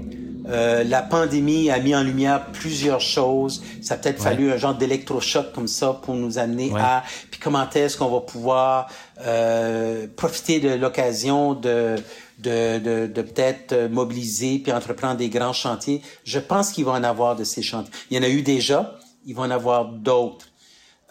[0.47, 3.61] Euh, la pandémie a mis en lumière plusieurs choses.
[3.83, 4.31] Ça a peut-être Ouais.
[4.31, 6.81] fallu un genre d'électrochoc comme ça pour nous amener Ouais.
[6.81, 7.03] à.
[7.29, 8.89] Puis comment est-ce qu'on va pouvoir
[9.19, 11.95] euh, profiter de l'occasion de
[12.39, 16.01] de, de, de peut-être mobiliser puis entreprendre des grands chantiers?
[16.23, 17.93] Je pense qu'il va en avoir de ces chantiers.
[18.09, 18.97] Il y en a eu déjà.
[19.27, 20.47] Il va en avoir d'autres.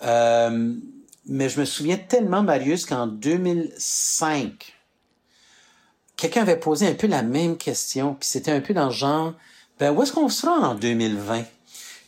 [0.04, 0.74] Euh,
[1.30, 4.74] mais je me souviens tellement, Marius, qu'en 2005,
[6.16, 9.32] quelqu'un avait posé un peu la même question, puis c'était un peu dans le genre,
[9.78, 11.44] ben où est-ce qu'on sera en 2020?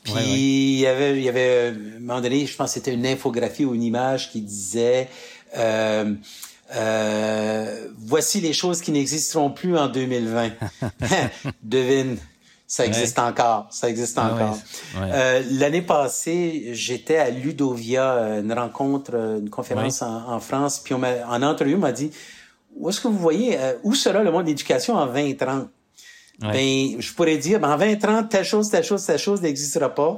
[0.03, 0.29] Puis Ouais, ouais.
[0.29, 2.93] il y avait, il y avait, euh, à un moment donné, je pense que c'était
[2.93, 5.09] une infographie ou une image qui disait,
[5.57, 6.13] euh,
[6.75, 10.51] euh, voici les choses qui n'existeront plus en 2020.
[11.63, 12.17] Devine,
[12.73, 14.55] ça existe encore, ça existe Ah encore.
[14.95, 15.11] ouais.
[15.13, 20.81] Euh, L'année passée, j'étais à Ludovia, euh, une rencontre, euh, une conférence en, en France,
[20.83, 22.11] puis on m'a, en entrevue, on m'a dit,
[22.75, 25.69] où est-ce que vous voyez, euh, où sera le monde de l'éducation en 2030?
[26.41, 26.51] Ouais.
[26.51, 30.17] Ben, je pourrais dire, ben, en 2030, telle chose, telle chose, telle chose n'existera pas,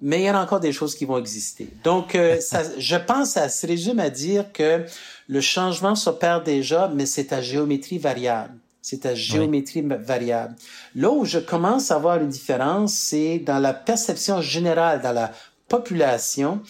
[0.00, 1.68] mais il y aura encore des choses qui vont exister.
[1.84, 4.84] Donc, euh, ça, je pense, ça se résume à dire que
[5.28, 8.54] le changement s'opère déjà, mais c'est à géométrie variable.
[8.82, 10.56] C'est à géométrie variable.
[10.96, 15.30] Là où je commence à voir une différence, c'est dans la perception générale, dans la
[15.68, 16.60] population,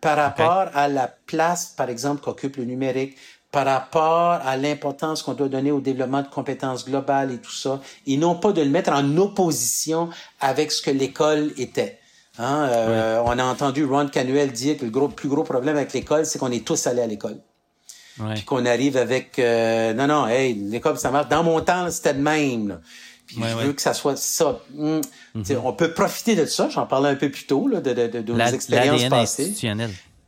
[0.00, 3.16] par rapport à la place, par exemple, qu'occupe le numérique,
[3.52, 7.80] par rapport à l'importance qu'on doit donner au développement de compétences globales et tout ça,
[8.06, 10.08] et non pas de le mettre en opposition
[10.40, 11.98] avec ce que l'école était.
[12.38, 15.92] Hein, euh, On a entendu Ron Canuel dire que le gros, plus gros problème avec
[15.92, 17.38] l'école, c'est qu'on est tous allés à l'école.
[18.20, 18.34] Ouais.
[18.34, 21.28] Puis qu'on arrive avec euh, non, non, hey, l'école, ça marche.
[21.28, 22.68] Dans mon temps, c'était le même.
[22.68, 22.80] là.
[23.26, 23.64] Puis Ouais, je ouais.
[23.66, 24.58] veux que ça soit ça.
[24.78, 25.00] Hum,
[25.44, 26.68] sais, On peut profiter de ça.
[26.68, 29.10] J'en parlais un peu plus tôt, là, de, de, de, de nos La- expériences L'ADN
[29.10, 29.54] passées.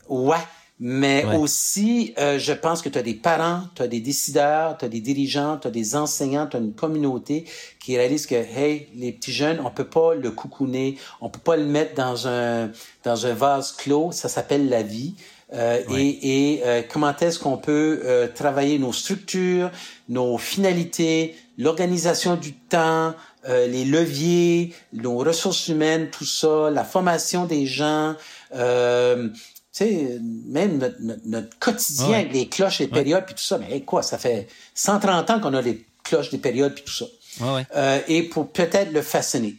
[0.08, 0.36] Ouais.
[0.84, 1.36] Mais Ouais.
[1.36, 4.88] aussi, euh, je pense que tu as des parents, tu as des décideurs, tu as
[4.88, 7.44] des dirigeants, tu as des enseignants, tu as une communauté
[7.78, 11.56] qui réalise que, hey, les petits jeunes, on peut pas le coucouner, on peut pas
[11.56, 12.70] le mettre dans un,
[13.04, 15.14] dans un vase clos, ça s'appelle la vie.
[15.54, 15.80] Euh.
[15.90, 19.70] Et, et euh, comment est-ce qu'on peut euh, travailler nos structures,
[20.08, 23.14] nos finalités, l'organisation du temps,
[23.48, 28.14] euh, les leviers, nos ressources humaines, tout ça, la formation des gens,
[28.54, 29.38] euh, tu
[29.72, 33.58] sais, même notre, notre, notre quotidien avec les cloches, les périodes, puis tout ça.
[33.58, 36.92] Mais hey, quoi, ça fait 130 ans qu'on a les cloches, des périodes, puis tout
[36.92, 37.06] ça.
[37.40, 37.66] Ouais.
[37.74, 39.56] Euh, et pour peut-être le façonner.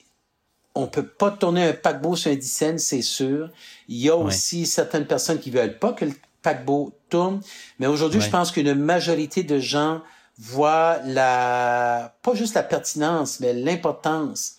[0.75, 3.49] On peut pas tourner un paquebot sur un dixaine, c'est sûr.
[3.87, 4.25] Il y a Ouais.
[4.25, 7.41] aussi certaines personnes qui veulent pas que le paquebot tourne.
[7.79, 8.25] Mais aujourd'hui, Ouais.
[8.25, 10.01] je pense qu'une majorité de gens
[10.39, 14.53] voient la, pas juste la pertinence, mais l'importance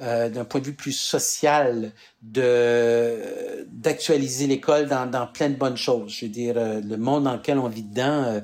[0.00, 1.92] euh, d'un point de vue plus social
[2.22, 6.12] de d'actualiser l'école dans, dans plein de bonnes choses.
[6.12, 8.40] Je veux dire, euh, le monde dans lequel on vit dedans, euh,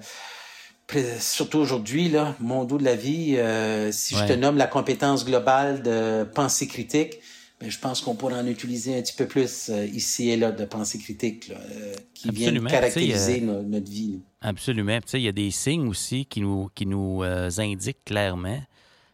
[1.18, 5.24] surtout aujourd'hui, là, mon dos de la vie, euh, si je te nomme la compétence
[5.24, 7.18] globale de pensée critique,
[7.60, 10.50] ben, je pense qu'on pourrait en utiliser un petit peu plus euh, ici et là
[10.52, 12.68] de pensée critique, là, euh, qui Absolument.
[12.68, 14.12] caractériser euh, no- notre vie.
[14.14, 14.48] là.
[14.48, 14.98] Absolument.
[14.98, 18.60] Puis, tu sais, il y a des signes aussi qui nous, qui nous indiquent clairement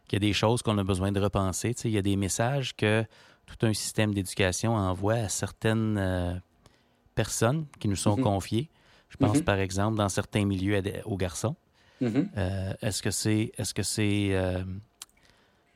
[0.08, 1.72] qu'il y a des choses qu'on a besoin de repenser.
[1.74, 3.04] Tu sais, il y a des messages que
[3.46, 6.40] tout un système d'éducation envoie à certaines
[7.14, 8.22] personnes qui nous sont Mhm.
[8.24, 8.68] confiées.
[9.08, 9.44] Je pense, Mhm.
[9.44, 11.54] par exemple, dans certains milieux aux garçons.
[12.00, 12.30] Mhm.
[12.36, 14.62] Euh, est-ce que c'est est-ce que c'est euh,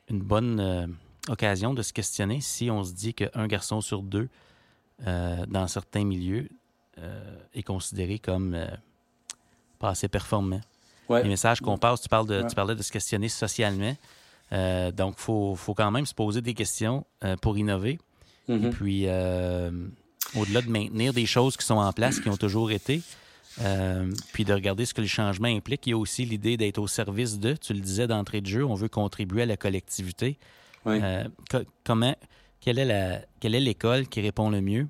[0.08, 0.86] une bonne euh,
[1.28, 4.28] occasion de se questionner si on se dit qu'un garçon sur deux
[5.04, 6.48] dans certains milieux
[7.52, 8.56] est considéré comme
[9.78, 10.60] pas assez performant?
[11.08, 11.22] Ouais.
[11.22, 12.46] Les messages qu'on passe, tu, parles de, Ouais.
[12.46, 13.96] tu parlais de se questionner socialement.
[14.52, 17.04] Donc, il faut, faut quand même se poser des questions
[17.42, 17.98] pour innover.
[18.48, 19.70] Et puis, euh,
[20.36, 23.02] au-delà de maintenir des choses qui sont en place, qui ont toujours été,
[23.62, 26.78] euh, puis de regarder ce que le changement implique, il y a aussi l'idée d'être
[26.78, 30.38] au service de, tu le disais d'entrée de jeu, on veut contribuer à la collectivité.
[30.86, 31.00] Ouais.
[31.02, 32.14] Euh, co- comment,
[32.60, 34.86] quelle est la, quelle est l'école qui répond le mieux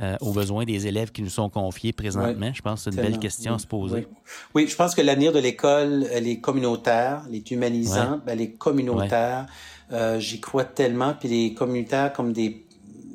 [0.00, 2.52] euh, aux besoins des élèves qui nous sont confiés présentement?
[2.54, 4.06] je pense que c'est une belle question à se poser.
[4.54, 4.68] Oui.
[4.68, 9.46] je pense que l'avenir de l'école, elle est communautaire, elle est humanisante, elle est communautaire.
[9.90, 12.64] Euh, j'y crois tellement, puis les communautaires comme des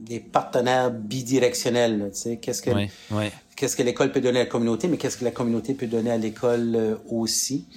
[0.03, 2.11] des partenaires bidirectionnels.
[2.13, 2.71] Tu sais, qu'est-ce que
[3.55, 6.11] qu'est-ce que l'école peut donner à la communauté, mais qu'est-ce que la communauté peut donner
[6.11, 7.67] à l'école euh, aussi?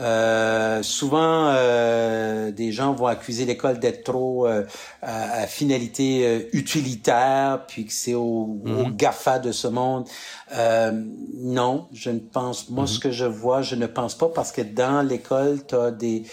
[0.00, 4.64] Euh, souvent, euh, des gens vont accuser l'école d'être trop euh,
[5.02, 8.96] à, finalité euh, utilitaire, puis que c'est au, mm-hmm.
[8.96, 10.08] GAFA de ce monde.
[11.34, 12.70] non, je ne pense.
[12.70, 13.02] Moi, ce mm-hmm.
[13.02, 16.24] que je vois, je ne pense pas parce que dans l'école, tu as des.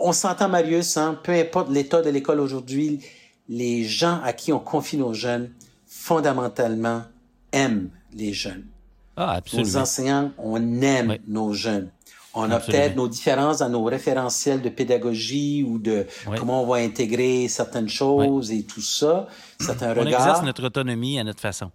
[0.00, 3.00] On s'entend, Marius, hein, peu importe l'état de l'école aujourd'hui,
[3.48, 5.50] les gens à qui on confie nos jeunes,
[5.86, 7.02] fondamentalement,
[7.52, 8.64] aiment les jeunes.
[9.16, 9.68] Ah, absolument.
[9.68, 11.90] Nos enseignants, on aime nos jeunes.
[12.38, 16.76] On a peut-être nos différences dans nos référentiels de pédagogie ou de comment on va
[16.76, 19.26] intégrer certaines choses et tout ça,
[19.58, 20.20] certains on regards.
[20.20, 21.70] On exerce notre autonomie à notre façon.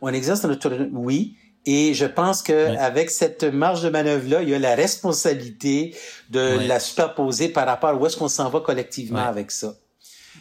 [0.00, 1.36] On exerce notre autonomie, oui.
[1.66, 5.96] Et je pense que avec cette marge de manœuvre-là, il y a la responsabilité
[6.30, 9.74] de la superposer par rapport à où est-ce qu'on s'en va collectivement avec ça.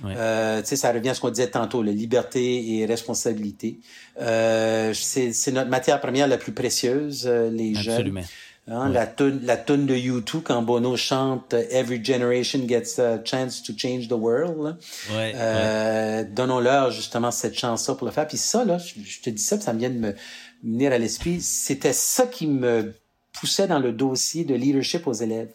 [0.06, 3.80] Euh, tu sais, ça revient à ce qu'on disait tantôt, la liberté et responsabilité.
[4.22, 8.22] Euh, c'est notre matière première la plus précieuse, euh, les Absolument.
[8.22, 8.30] jeunes.
[8.70, 13.64] Hein, La tune la tune de U2 quand Bono chante Every generation gets a chance
[13.64, 14.76] to change the world.
[15.10, 18.28] Ouais, euh, Donnons-leur justement cette chance-là pour le faire.
[18.28, 20.16] Puis ça, là, je, te dis ça, ça me vient de me
[20.64, 21.39] venir à l'esprit.
[21.39, 22.93] C'était ça qui me
[23.32, 25.52] poussait dans le dossier de leadership aux élèves.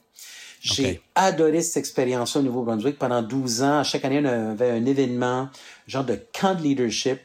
[0.62, 2.98] J'ai adoré cette expérience au Nouveau-Brunswick.
[2.98, 5.48] Pendant 12 ans, chaque année, on avait un événement,
[5.88, 7.18] genre de camp de leadership.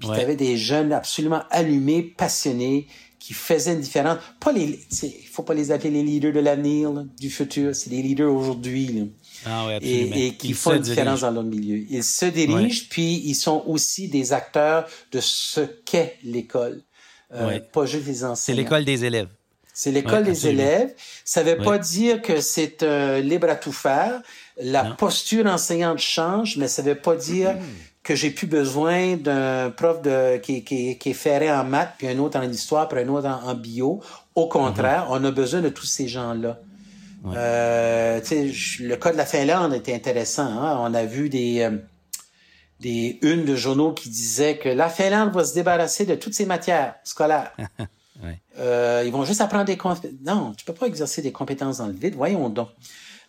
[0.00, 2.88] Puis tu avais des jeunes absolument allumés, passionnés,
[3.20, 4.18] qui faisaient une différence.
[4.40, 7.72] Pas les, il faut pas les appeler les leaders de l'avenir, du futur.
[7.76, 9.12] C'est des leaders aujourd'hui.
[9.46, 11.84] Ah oui, et, et, qui font une différence dans leur milieu.
[11.88, 16.82] Ils se dirigent, puis ils sont aussi des acteurs de ce qu'est l'école.
[17.32, 18.34] Euh, Pas juste les enseignants.
[18.34, 19.28] C'est l'école des élèves.
[19.72, 20.94] C'est l'école des élèves.
[21.24, 24.20] Ça ne veut pas dire que c'est un libre à tout faire.
[24.60, 27.56] La posture enseignante change, mais ça ne veut pas dire
[28.02, 32.08] que j'ai plus besoin d'un prof de, qui, qui, qui, est ferré en maths, puis
[32.08, 34.00] un autre en histoire, puis un autre en, bio.
[34.34, 35.20] Au contraire, uh-huh.
[35.20, 36.58] on a besoin de tous ces gens-là.
[37.24, 38.20] Euh,
[38.80, 40.46] le cas de la Finlande était intéressant.
[40.46, 40.78] Hein.
[40.80, 41.78] On a vu des, euh,
[42.80, 46.46] des unes de journaux qui disaient que la Finlande va se débarrasser de toutes ses
[46.46, 47.52] matières scolaires.
[48.58, 50.12] Euh, ils vont juste apprendre des compétences.
[50.24, 52.14] Non, tu peux pas exercer des compétences dans le vide.
[52.14, 52.68] Voyons donc.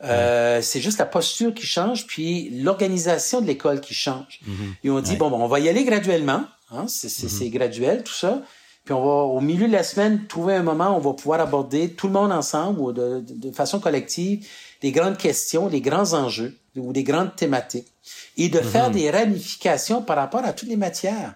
[0.03, 4.41] Euh, C'est juste la posture qui change, puis l'organisation de l'école qui change.
[4.45, 4.73] Mm-hmm.
[4.83, 6.43] Et on dit, bon, bon, on va y aller graduellement.
[6.71, 6.85] Hein.
[6.87, 8.41] C'est graduel, tout ça.
[8.83, 11.39] Puis on va, au milieu de la semaine, trouver un moment où on va pouvoir
[11.39, 14.45] aborder tout le monde ensemble ou de, de, façon collective
[14.81, 17.87] des grandes questions, des grands enjeux ou des grandes thématiques.
[18.35, 18.93] Et de faire mm-hmm.
[18.93, 21.35] des ramifications par rapport à toutes les matières.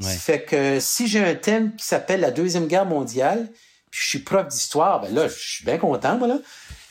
[0.00, 3.48] Ça fait que si j'ai un thème qui s'appelle la Deuxième Guerre mondiale,
[3.90, 6.38] puis je suis prof d'histoire, ben là, je suis bien content, voilà.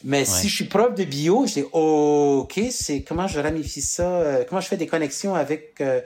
[0.03, 4.03] Mais si je suis prof de bio, je dis OK, c'est comment je ramifie ça,
[4.03, 6.01] euh, comment je fais des connexions avec euh,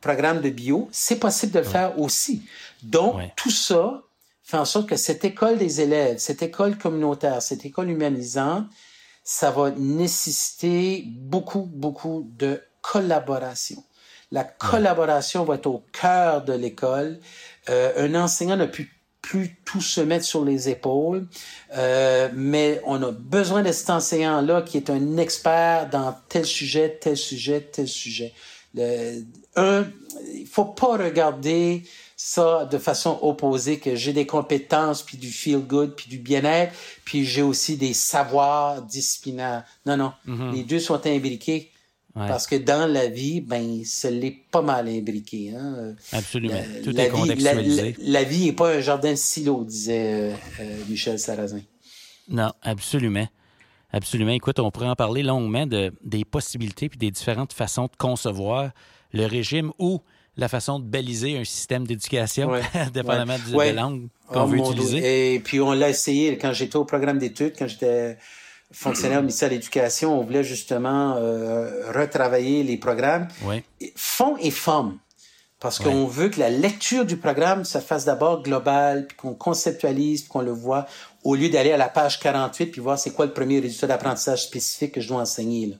[0.00, 2.42] programme de bio, c'est possible de le faire aussi.
[2.82, 4.02] Donc tout ça
[4.42, 8.66] fait en sorte que cette école des élèves, cette école communautaire, cette école humanisante,
[9.22, 13.82] ça va nécessiter beaucoup beaucoup de collaboration.
[14.34, 17.20] La collaboration va être au cœur de l'école.
[17.70, 18.82] Euh, un enseignant ne peut
[19.22, 21.28] plus tout se mettre sur les épaules,
[21.76, 26.98] euh, mais on a besoin de cet enseignant-là qui est un expert dans tel sujet,
[27.00, 28.32] tel sujet, tel sujet.
[28.74, 29.22] Le,
[29.54, 29.86] un,
[30.34, 31.84] il faut pas regarder
[32.16, 36.74] ça de façon opposée que j'ai des compétences puis du feel good puis du bien-être
[37.04, 39.62] puis j'ai aussi des savoirs disciplinaires.
[39.86, 40.52] Non non, mm-hmm.
[40.52, 41.70] les deux sont imbriqués.
[42.14, 45.52] Parce que dans la vie, ben, ce l'est pas mal imbriqué.
[45.56, 45.94] Hein?
[46.12, 46.62] Absolument.
[46.84, 47.96] Tout est contextualisé.
[47.98, 51.62] La, vie n'est pas un jardin silo, disait euh, euh, Michel Sarrazin.
[52.28, 53.26] Non, absolument.
[53.92, 54.30] Absolument.
[54.30, 58.70] Écoute, on pourrait en parler longuement de, des possibilités puis des différentes façons de concevoir
[59.12, 60.00] le régime ou
[60.36, 62.50] la façon de baliser un système d'éducation,
[62.92, 65.34] dépendamment de la langue qu'on oh, veut utiliser.
[65.34, 68.18] Et puis, on l'a essayé quand j'étais au programme d'études, quand j'étais
[68.74, 73.28] fonctionnaire au ministère de l'Éducation, on voulait justement euh, retravailler les programmes.
[73.44, 73.62] Oui.
[73.96, 74.98] Fond et forme.
[75.60, 80.20] Parce qu'on veut que la lecture du programme se fasse d'abord globale, puis qu'on conceptualise,
[80.20, 80.86] puis qu'on le voit,
[81.22, 84.42] au lieu d'aller à la page 48 puis voir c'est quoi le premier résultat d'apprentissage
[84.42, 85.68] spécifique que je dois enseigner.
[85.68, 85.76] Là.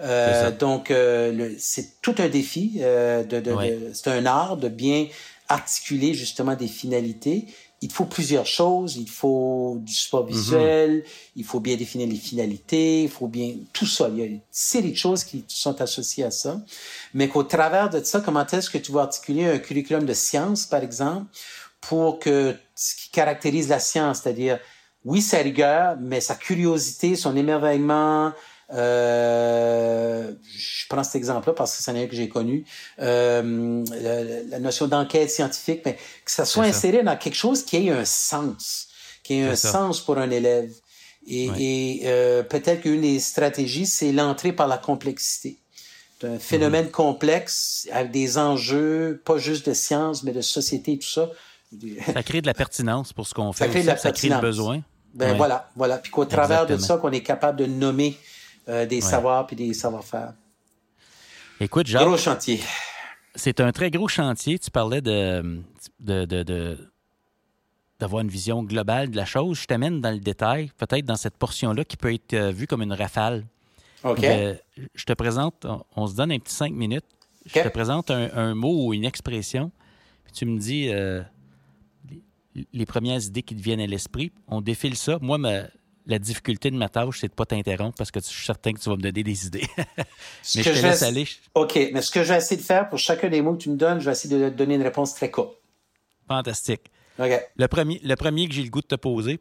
[0.00, 2.78] Euh, donc, euh, c'est tout un défi.
[2.80, 3.54] Euh, de, de,
[3.92, 5.06] c'est un art de bien
[5.48, 7.46] articuler justement des finalités
[7.82, 8.96] il faut plusieurs choses.
[8.96, 10.30] Il faut du support mhm.
[10.30, 11.04] visuel,
[11.34, 14.08] il faut bien définir les finalités, il faut bien tout ça.
[14.08, 16.60] Il y a une série de choses qui sont associées à ça.
[17.14, 20.66] Mais qu'au travers de ça, comment est-ce que tu vas articuler un curriculum de science,
[20.66, 21.26] par exemple,
[21.80, 24.58] pour que ce qui caractérise la science, c'est-à-dire
[25.04, 28.32] oui, sa rigueur, mais sa curiosité, son émerveillement,
[28.72, 32.64] euh, je prends cet exemple-là parce que c'est un que j'ai connu.
[33.00, 33.84] Euh,
[34.48, 38.04] la, notion d'enquête scientifique, mais que ça soit inséré dans quelque chose qui ait un
[38.04, 38.88] sens,
[39.22, 40.72] qui ait un sens pour un élève.
[41.28, 45.58] Et, euh, peut-être qu'une des stratégies, c'est l'entrée par la complexité.
[46.20, 46.92] C'est un phénomène mhm.
[46.92, 51.30] complexe avec des enjeux, pas juste de science, mais de société et tout ça.
[52.14, 53.64] Ça crée de la pertinence pour ce qu'on fait.
[53.64, 54.82] Ça crée, aussi, ça crée le besoin.
[55.14, 55.98] Ben voilà, voilà.
[55.98, 58.16] Puis qu'au travers de ça, qu'on est capable de nommer
[58.68, 60.32] euh, des savoirs puis des savoir-faire.
[61.60, 62.04] Écoute, Jacques.
[62.04, 62.60] Gros chantier.
[63.34, 64.58] C'est un très gros chantier.
[64.58, 65.62] Tu parlais de,
[66.00, 66.76] de,
[68.00, 69.60] d'avoir une vision globale de la chose.
[69.60, 72.82] Je t'amène dans le détail, peut-être dans cette portion-là qui peut être euh, vue comme
[72.82, 73.44] une rafale.
[74.04, 74.20] OK.
[74.20, 77.06] je te présente, on, se donne un petit cinq minutes.
[77.46, 79.70] Je te présente un, mot ou une expression,
[80.24, 81.22] puis tu me dis euh,
[82.54, 84.32] les, les, premières idées qui te viennent à l'esprit.
[84.48, 85.18] On défile ça.
[85.20, 85.62] Moi, ma,
[86.06, 88.78] la difficulté de ma tâche, c'est de pas t'interrompre parce que je suis certain que
[88.78, 89.66] tu vas me donner des idées.
[89.98, 91.26] mais je te laisse aller.
[91.54, 93.70] OK, mais ce que je vais essayer de faire pour chacun des mots que tu
[93.70, 95.58] me donnes, je vais essayer de te donner une réponse très courte.
[96.28, 96.90] Fantastique.
[97.18, 97.48] OK.
[97.56, 99.40] Le premier, le premier que j'ai le goût de te poser,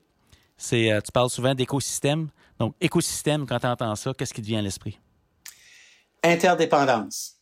[0.58, 2.30] c'est, euh, tu parles souvent d'écosystème.
[2.60, 5.00] Donc, écosystème, quand tu entends ça, qu'est-ce qui te vient à l'esprit?
[6.24, 7.36] Interdépendance.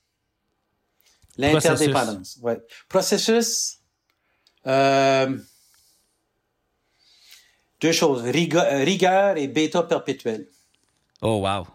[1.38, 2.59] L'interdépendance, ouais.
[2.89, 3.80] Processus,
[4.67, 5.38] euh,
[7.84, 8.31] deux choses, euh,
[8.84, 10.47] rigueur, et bêta perpétuel.
[11.21, 11.67] Oh, wow.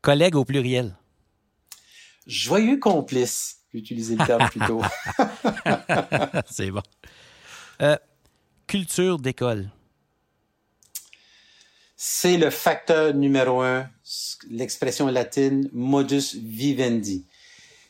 [0.00, 0.96] Collègue au pluriel.
[2.26, 4.80] Joyeux complice, utiliser le terme plutôt.
[6.50, 6.82] C'est bon.
[7.82, 7.98] Euh,
[8.66, 9.70] culture d'école.
[11.96, 13.88] C'est le facteur numéro un,
[14.50, 17.26] l'expression latine modus vivendi.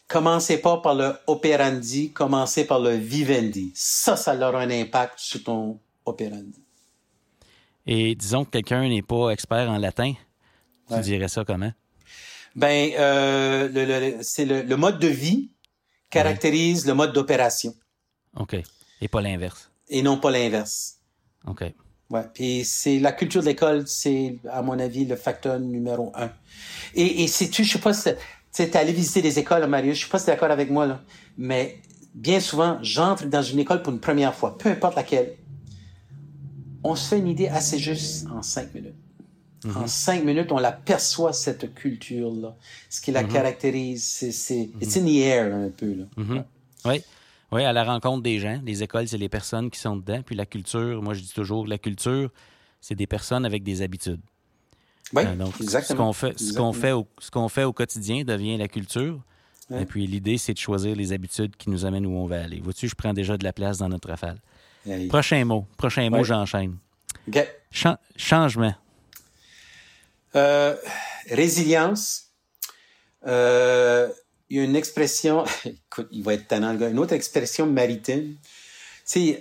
[0.08, 3.72] Commencez pas par le operandi, commencez par le vivendi.
[3.74, 6.65] Ça, ça aura un impact sur ton operandi.
[7.86, 10.12] Et disons que quelqu'un n'est pas expert en latin,
[10.90, 11.72] tu dirais ça comment?
[12.54, 15.50] Ben, euh, le, c'est le, mode de vie
[16.10, 17.74] caractérise le mode d'opération.
[18.36, 18.56] OK.
[19.00, 19.70] Et pas l'inverse.
[19.88, 20.96] Et non pas l'inverse.
[21.46, 21.64] OK.
[22.08, 22.22] Ouais.
[22.32, 26.30] Puis c'est la culture de l'école, c'est à mon avis le facteur numéro un.
[26.94, 28.10] Et, et c'est tu, je sais pas si
[28.52, 31.02] tu allé visiter des écoles, Marius, je suis pas si d'accord avec moi là,
[31.36, 31.80] mais
[32.14, 35.36] bien souvent, j'entre dans une école pour une première fois, peu importe laquelle
[36.86, 38.94] on se fait une idée assez juste en cinq minutes.
[39.64, 39.88] En mhm.
[39.88, 42.54] cinq minutes, on aperçoit cette culture-là.
[42.88, 43.32] Ce qui la mhm.
[43.32, 44.82] caractérise, c'est, mhm.
[44.82, 45.94] it's in the air un peu.
[45.94, 46.44] Là.
[46.84, 47.02] Oui.
[47.52, 48.60] Oui, à la rencontre des gens.
[48.64, 50.20] Les écoles, c'est les personnes qui sont dedans.
[50.24, 52.30] Puis la culture, moi je dis toujours, la culture,
[52.80, 54.20] c'est des personnes avec des habitudes.
[55.12, 56.12] Oui, euh, donc, exactement.
[56.12, 59.20] Ce qu'on fait, ce qu'on fait, au, ce qu'on fait au quotidien devient la culture.
[59.74, 62.60] Et puis l'idée, c'est de choisir les habitudes qui nous amènent où on va aller.
[62.60, 64.38] Vois-tu, je prends déjà de la place dans notre rafale.
[65.08, 65.66] Prochain mot.
[65.76, 66.78] Prochain mot, j'enchaîne.
[68.16, 68.74] changement.
[70.34, 70.76] Euh,
[71.30, 72.30] résilience.
[73.26, 74.08] Euh,
[74.48, 77.66] il y a une expression, écoute, il va être tannant le gars, une autre expression
[77.66, 78.36] maritime.
[79.10, 79.36] Tu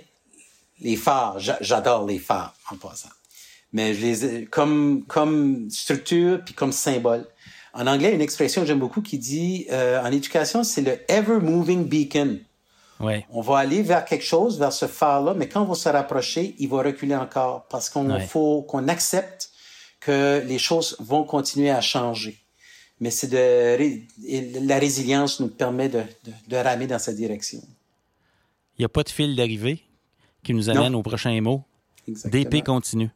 [0.80, 3.08] les phares, j'adore les phares en passant.
[3.72, 7.26] Mais je les comme comme structure puis comme symbole.
[7.72, 11.40] En anglais, une expression que j'aime beaucoup qui dit euh, en éducation, c'est le ever
[11.40, 12.40] moving beacon.
[13.00, 16.54] On va aller vers quelque chose, vers ce phare-là, mais quand on va se rapprocher,
[16.58, 19.50] il va reculer encore parce qu'on faut qu'on accepte
[20.00, 22.38] que les choses vont continuer à changer.
[23.00, 26.02] Mais c'est de la résilience nous permet de,
[26.56, 27.60] ramer dans cette direction.
[28.78, 29.82] Il n'y a pas de fil d'arrivée
[30.42, 31.64] qui nous amène au prochain mot.
[32.06, 33.10] DP continue.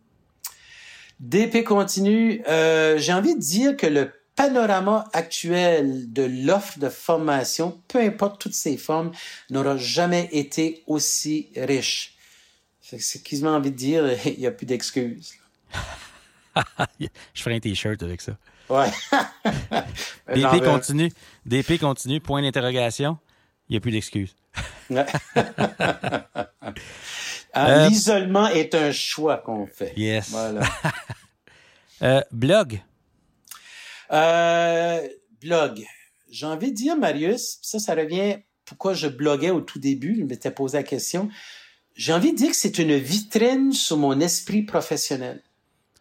[1.21, 2.43] DP continue.
[2.49, 8.41] Euh, j'ai envie de dire que le panorama actuel de l'offre de formation, peu importe
[8.41, 9.13] toutes ces formes,
[9.51, 12.17] n'aura jamais été aussi riche.
[12.81, 15.35] C'est quasiment envie de dire, il n'y a plus d'excuses.
[17.01, 18.33] Je ferai un t-shirt avec ça.
[18.69, 18.91] Ouais.
[20.35, 21.13] DP continue.
[21.47, 22.21] DP continue.
[22.21, 23.19] Point d'interrogation.
[23.69, 24.35] Il n'y a plus d'excuses.
[27.57, 29.93] Euh, l'isolement est un choix qu'on fait.
[29.97, 30.31] Yes.
[30.31, 30.61] Voilà.
[32.03, 32.81] Euh, blog.
[34.13, 35.09] Euh,
[35.41, 35.85] blog.
[36.31, 40.25] J'ai envie de dire, Marius, ça, ça revient pourquoi je bloguais au tout début, je
[40.25, 41.29] m'étais posé la question.
[41.97, 45.43] J'ai envie de dire que c'est une vitrine sur mon esprit professionnel.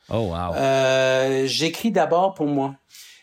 [0.09, 0.53] Oh, wow.
[0.55, 2.75] Euh, J'écris d'abord pour moi.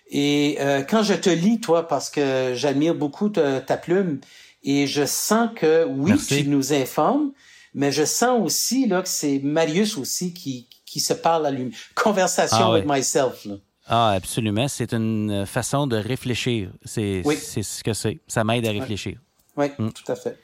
[0.08, 4.20] Et euh, quand je te lis, toi, parce que j'admire beaucoup ta, plume,
[4.64, 7.32] et je sens que, oui, tu nous informes,
[7.72, 11.70] mais je sens aussi là que c'est Marius aussi qui, qui se parle à lui.
[11.94, 13.44] Conversation Ah, with myself.
[13.44, 13.54] Là.
[13.88, 14.66] Ah, absolument.
[14.68, 16.70] C'est une façon de réfléchir.
[16.84, 17.36] C'est Oui.
[17.36, 18.18] ce que c'est.
[18.26, 19.18] Ça m'aide à réfléchir.
[19.56, 19.90] Oui, Mm.
[19.90, 20.38] tout à fait.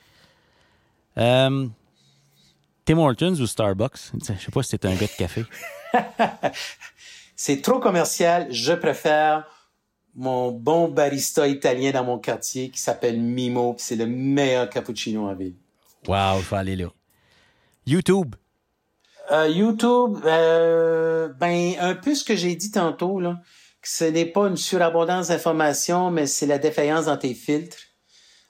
[1.18, 1.66] Euh,
[2.84, 4.12] Tim Hortons ou Starbucks?
[4.20, 5.44] Je sais pas si c'est un gars de café.
[7.36, 8.46] C'est trop commercial.
[8.52, 9.44] Je préfère
[10.14, 13.74] mon bon barista italien dans mon quartier qui s'appelle Mimo.
[13.78, 15.54] C'est le meilleur cappuccino en ville.
[16.06, 16.86] Wow, je vais aller là.
[17.86, 18.36] YouTube.
[19.32, 23.40] Euh, YouTube, euh, ben un peu ce que j'ai dit tantôt là,
[23.80, 27.78] que ce n'est pas une surabondance d'informations, mais c'est la défaillance dans tes filtres.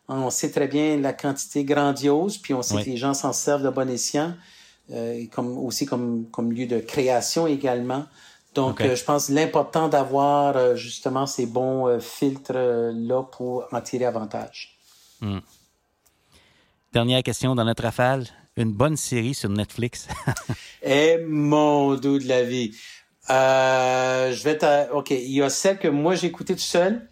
[0.09, 2.85] On sait très bien la quantité grandiose, puis on sait Oui.
[2.85, 4.35] que les gens s'en servent de bon escient,
[4.91, 8.05] euh, comme aussi comme comme lieu de création également.
[8.55, 14.76] Donc, je pense l'important d'avoir justement ces bons filtres là pour en tirer avantage.
[16.93, 18.26] Dernière question dans notre rafale.
[18.57, 20.09] Une bonne série sur Netflix.
[20.85, 22.73] Eh mon doux de la vie.
[23.31, 24.91] Euh, je vais te...
[24.93, 27.09] OK, il y a celle que moi j'ai écoutée tout seul,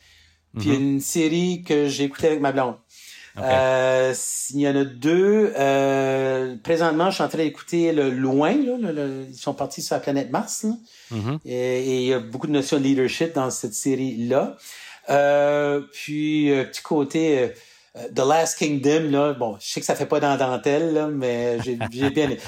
[0.58, 2.74] puis une série que j'ai écoutée avec ma blonde.
[3.38, 4.12] Euh,
[4.52, 5.52] il y en a deux.
[5.56, 8.54] Euh, présentement, je suis en train d'écouter le Loin.
[8.56, 10.64] Là, le- le- ils sont partis sur la planète Mars.
[10.64, 10.72] Là.
[11.12, 11.38] Mhm.
[11.44, 14.56] Et, et il y a beaucoup de notions de leadership dans cette série-là.
[15.10, 17.52] Euh, puis, euh, petit côté
[17.94, 21.08] The Last Kingdom, là, bon, je sais que ça fait pas dans la dentelle, là,
[21.08, 22.10] mais j'ai bien...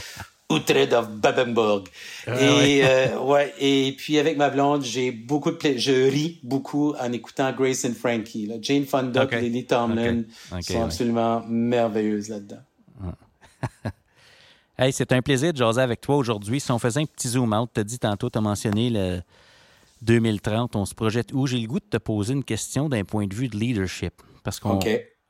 [0.51, 1.85] Utrecht of Babenburg.
[2.27, 2.83] Ah, et ouais.
[2.85, 7.11] euh, ouais, et puis avec ma blonde, j'ai beaucoup de pla- je ris beaucoup en
[7.11, 8.47] écoutant Grace and Frankie.
[8.49, 8.57] Là.
[8.61, 9.33] Jane Fonda, Ok.
[9.33, 10.25] et Lily Tomlin
[10.61, 10.83] sont ouais.
[10.83, 12.61] absolument merveilleuses là-dedans.
[14.79, 16.59] Hey, c'est un plaisir de jaser avec toi aujourd'hui.
[16.59, 19.21] Si on faisait un petit zoom out, tu as dit tantôt, tu as mentionné le
[20.01, 21.47] 2030, on se projette où?
[21.47, 24.15] J'ai le goût de te poser une question d'un point de vue de leadership.
[24.43, 24.81] Parce qu'on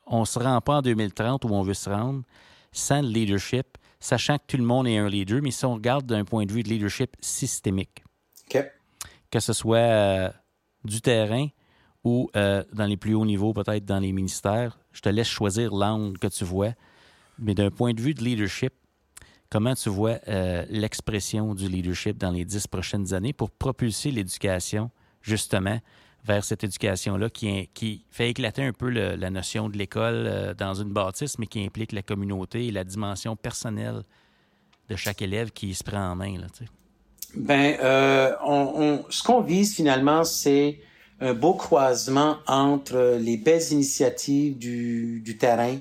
[0.06, 2.22] On se rend pas en 2030 où on veut se rendre
[2.72, 6.06] sans le leadership, sachant que tout le monde est un leader, mais si on regarde
[6.06, 8.02] d'un point de vue de leadership systémique,
[9.30, 10.30] que ce soit euh,
[10.84, 11.48] du terrain
[12.04, 15.72] ou euh, dans les plus hauts niveaux, peut-être dans les ministères, je te laisse choisir
[15.72, 16.72] l'angle que tu vois.
[17.38, 18.72] Mais d'un point de vue de leadership,
[19.50, 24.90] comment tu vois euh, l'expression du leadership dans les dix prochaines années pour propulser l'éducation,
[25.22, 25.78] justement,
[26.24, 30.54] vers cette éducation-là qui, qui fait éclater un peu le- la notion de l'école euh,
[30.54, 34.02] dans une bâtisse, mais qui implique la communauté et la dimension personnelle
[34.88, 36.38] de chaque élève qui se prend en main.
[36.38, 36.70] Là, tu sais.
[37.34, 40.78] Ben, euh, on, on- ce qu'on vise finalement, c'est
[41.20, 45.78] un beau croisement entre les belles initiatives du, du terrain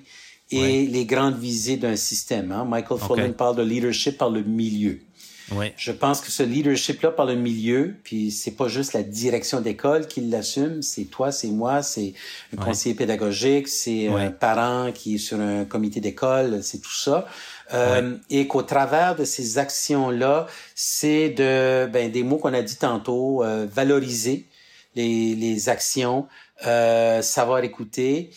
[0.50, 0.88] et Ouais.
[0.90, 2.52] les grandes visées d'un système.
[2.52, 2.66] hein.
[2.66, 5.00] Michael Fullen parle de leadership par le milieu.
[5.78, 10.08] Je pense que ce leadership-là par le milieu, puis c'est pas juste la direction d'école
[10.08, 12.14] qui l'assume, c'est toi, c'est moi, c'est
[12.54, 17.28] un conseiller pédagogique, c'est un parent qui est sur un comité d'école, c'est tout ça.
[17.74, 22.76] Euh, Et qu'au travers de ces actions-là, c'est de ben, des mots qu'on a dit
[22.76, 24.46] tantôt, euh, valoriser
[24.96, 26.28] les, les actions,
[26.66, 28.32] euh, savoir écouter,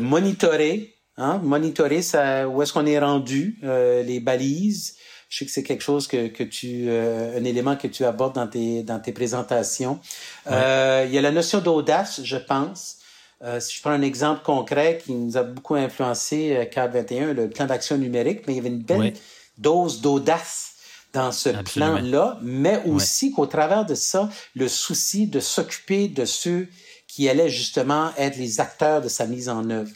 [0.00, 4.96] monitorer, hein, monitorer ça, où est-ce qu'on est rendu, les balises.
[5.28, 8.34] Je sais que c'est quelque chose que, que tu, euh, un élément que tu abordes
[8.34, 9.98] dans tes, dans tes présentations.
[10.46, 12.98] Euh, il y a la notion d'audace, je pense.
[13.42, 17.50] Euh, si je prends un exemple concret qui nous a beaucoup influencé, CAD 21, le
[17.50, 19.14] plan d'action numérique, mais il y avait une belle
[19.58, 20.74] dose d'audace
[21.12, 26.68] dans ce plan-là, mais aussi qu'au travers de ça, le souci de s'occuper de ceux
[27.08, 29.90] qui allaient justement être les acteurs de sa mise en œuvre.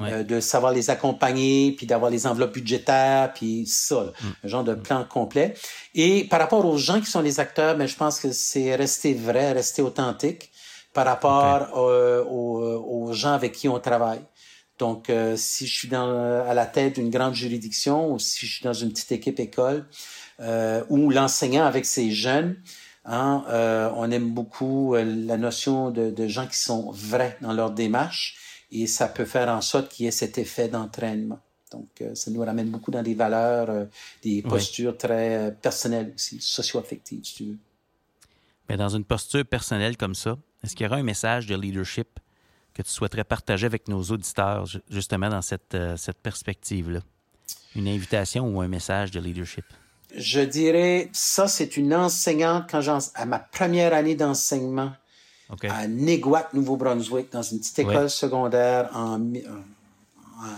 [0.00, 0.12] Ouais.
[0.12, 4.26] Euh, de savoir les accompagner, puis d'avoir les enveloppes budgétaires, puis ça, là, Mm.
[4.44, 5.54] un genre de plan complet.
[5.94, 9.12] Et par rapport aux gens qui sont les acteurs, mais je pense que c'est rester
[9.14, 10.50] vrai, rester authentique
[10.92, 12.60] par rapport euh, aux,
[13.08, 14.20] aux gens avec qui on travaille.
[14.78, 16.08] Donc, euh, si je suis dans,
[16.48, 19.84] à la tête d'une grande juridiction ou si je suis dans une petite équipe école
[20.40, 22.56] euh, ou l'enseignant avec ses jeunes,
[23.04, 27.52] hein, euh, on aime beaucoup euh, la notion de, de gens qui sont vrais dans
[27.52, 28.36] leur démarche
[28.70, 31.40] et ça peut faire en sorte qu'il y ait cet effet d'entraînement.
[31.70, 33.84] Donc, euh, ça nous ramène beaucoup dans des valeurs, euh,
[34.22, 37.58] des postures très euh, personnelles aussi, socio-affectives, si tu veux.
[38.68, 42.08] Mais dans une posture personnelle comme ça, est-ce qu'il y aura un message de leadership
[42.72, 47.00] que tu souhaiterais partager avec nos auditeurs, ju- justement dans cette, cette perspective-là?
[47.76, 49.64] Une invitation ou un message de leadership?
[50.16, 54.92] Je dirais, ça, c'est une enseignante quand j'en, à ma première année d'enseignement
[55.70, 58.08] À Néguac, Nouveau-Brunswick, dans une petite école Ouais.
[58.08, 60.56] secondaire en, mi- en- en-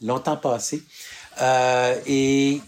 [0.00, 0.82] longtemps passé.
[1.40, 2.60] Euh, et,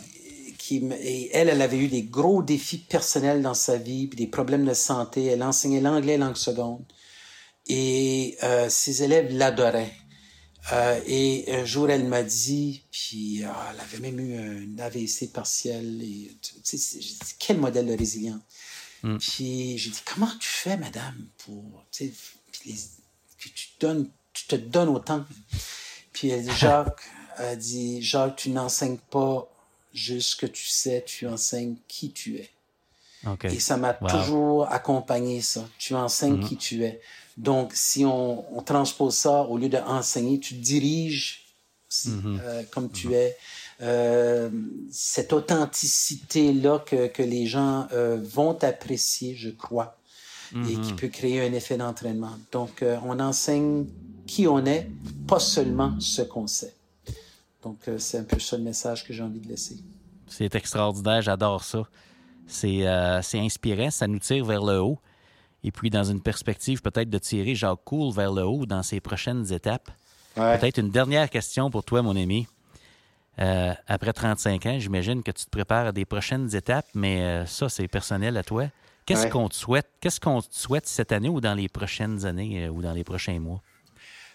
[0.59, 4.27] qui, et elle, elle avait eu des gros défis personnels dans sa vie, puis des
[4.27, 5.25] problèmes de santé.
[5.27, 6.85] Elle enseignait l'anglais langue seconde.
[7.67, 9.93] Et euh, ses élèves l'adoraient.
[10.73, 15.31] Euh, et un jour, elle m'a dit, puis ah, elle avait même eu un AVC
[15.33, 16.01] partiel.
[16.03, 16.31] Et,
[16.65, 16.99] tu sais,
[17.39, 18.41] quel modèle de résilience.
[19.05, 19.19] Mm.
[19.19, 24.89] Puis j'ai dit, comment tu fais, madame, pour, sais, que tu, donnes, tu te donnes
[24.89, 25.25] autant?
[26.13, 27.03] Puis elle dit, Jacques,
[27.37, 29.47] a dit, Jacques, tu n'enseignes pas
[29.93, 32.51] juste ce que tu sais, tu enseignes qui tu es.
[33.45, 35.67] Et ça m'a toujours accompagné, ça.
[35.79, 36.49] Tu enseignes mm-hmm.
[36.49, 37.01] qui tu es.
[37.37, 41.47] Donc, si on, transpose ça, au lieu d'enseigner, tu diriges
[41.91, 42.41] mm-hmm.
[42.43, 43.15] euh, comme tu mm-hmm.
[43.15, 43.37] es.
[43.81, 44.51] Euh,
[44.91, 49.97] cette authenticité-là que, que, les gens euh, vont apprécier, je crois,
[50.55, 52.39] et qui peut créer un effet d'entraînement.
[52.53, 53.87] Donc, on enseigne
[54.25, 54.89] qui on est,
[55.27, 56.73] pas seulement ce qu'on sait.
[57.65, 59.77] Donc, c'est un peu ça le message que j'ai envie de laisser.
[60.29, 61.89] C'est extraordinaire, j'adore ça.
[62.47, 62.87] C'est
[63.35, 65.01] inspirant, ça nous tire vers le haut
[65.65, 69.01] et puis dans une perspective peut-être de tirer Jacques Cool vers le haut dans ses
[69.01, 69.91] prochaines étapes.
[70.35, 72.47] Peut-être une dernière question pour toi, mon ami.
[73.41, 77.47] Euh, après 35 ans, j'imagine que tu te prépares à des prochaines étapes, mais euh,
[77.47, 78.67] ça, c'est personnel à toi.
[79.07, 79.89] Qu'est-ce qu'on te souhaite?
[80.01, 83.05] Qu'est-ce qu'on te souhaite cette année ou dans les prochaines années euh, ou dans les
[83.05, 83.61] prochains mois?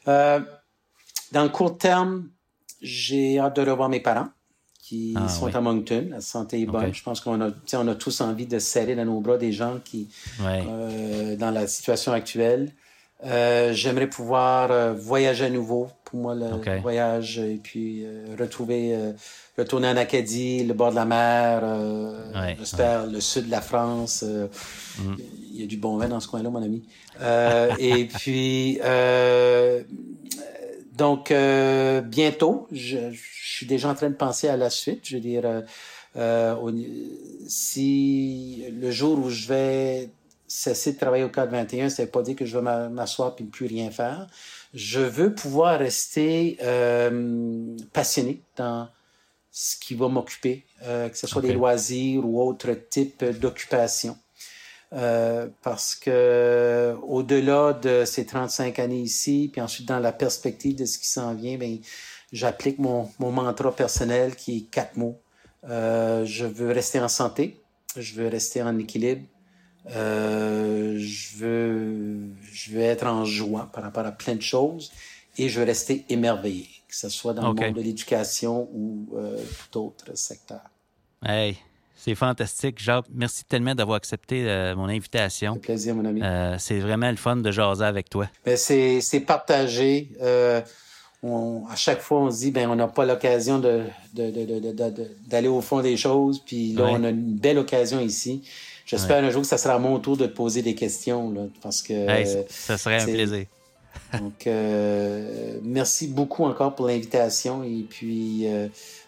[0.06, 2.30] dans le court terme,
[2.82, 4.30] j'ai hâte de revoir mes parents
[4.82, 6.08] qui ah, sont à Moncton.
[6.10, 6.92] La santé est bonne.
[6.92, 9.80] Je pense qu'on a, on a tous envie de serrer dans nos bras des gens
[9.86, 12.74] qui, dans la situation actuelle.
[13.24, 15.90] J'aimerais pouvoir voyager à nouveau.
[16.10, 19.12] Pour moi, le voyage et puis euh, retrouver, euh,
[19.58, 21.64] retourner en Acadie, le bord de la mer,
[22.58, 24.24] j'espère le sud de la France.
[24.24, 25.16] Mm.
[25.52, 26.84] Il y a du bon vin dans ce coin-là, mon ami.
[27.80, 28.80] et puis,
[30.98, 33.12] donc, bientôt, je,
[33.50, 35.02] je suis déjà en train de penser à la suite.
[35.04, 35.62] Je veux dire, euh,
[36.16, 36.72] euh
[37.48, 40.10] si le jour où je vais
[40.48, 43.44] cesser de travailler au cadre 21, ça veut pas dire que je vais m'asseoir et
[43.44, 44.28] ne plus rien faire.
[44.74, 48.90] Je veux pouvoir rester euh, passionné dans
[49.52, 54.18] ce qui va m'occuper, euh, que ce soit des loisirs ou autre type d'occupation.
[54.92, 60.86] Euh, parce que au-delà de ces 35 années ici, puis ensuite dans la perspective de
[60.86, 61.78] ce qui s'en vient, ben
[62.32, 65.20] j'applique mon, mon, mantra personnel qui est quatre mots.
[65.70, 67.62] Euh, je veux rester en santé,
[67.98, 69.22] je veux rester en équilibre,
[69.96, 72.20] euh, je, veux,
[72.52, 74.92] je veux être en joie par rapport à plein de choses
[75.38, 79.38] et je veux rester émerveillé, que ce soit dans le monde de l'éducation ou euh,
[79.72, 80.70] d'autres secteurs.
[81.26, 81.58] Hey,
[81.96, 82.82] c'est fantastique.
[82.82, 85.54] Jacques, merci tellement d'avoir accepté euh, mon invitation.
[85.56, 86.22] C'est plaisir, mon ami.
[86.24, 88.30] Euh, c'est vraiment le fun de jaser avec toi.
[88.46, 90.10] Ben, c'est partagé.
[90.22, 95.82] À chaque fois, on se dit, ben, on n'a pas l'occasion de, d'aller au fond
[95.82, 96.40] des choses.
[96.40, 98.44] Puis là, on a une belle occasion ici.
[98.90, 101.82] J'espère un jour que ça sera mon tour de te poser des questions, là, parce
[101.82, 101.94] que.
[102.50, 103.46] ça serait un plaisir.
[104.20, 108.68] donc, euh, merci beaucoup encore pour l'invitation et puis euh,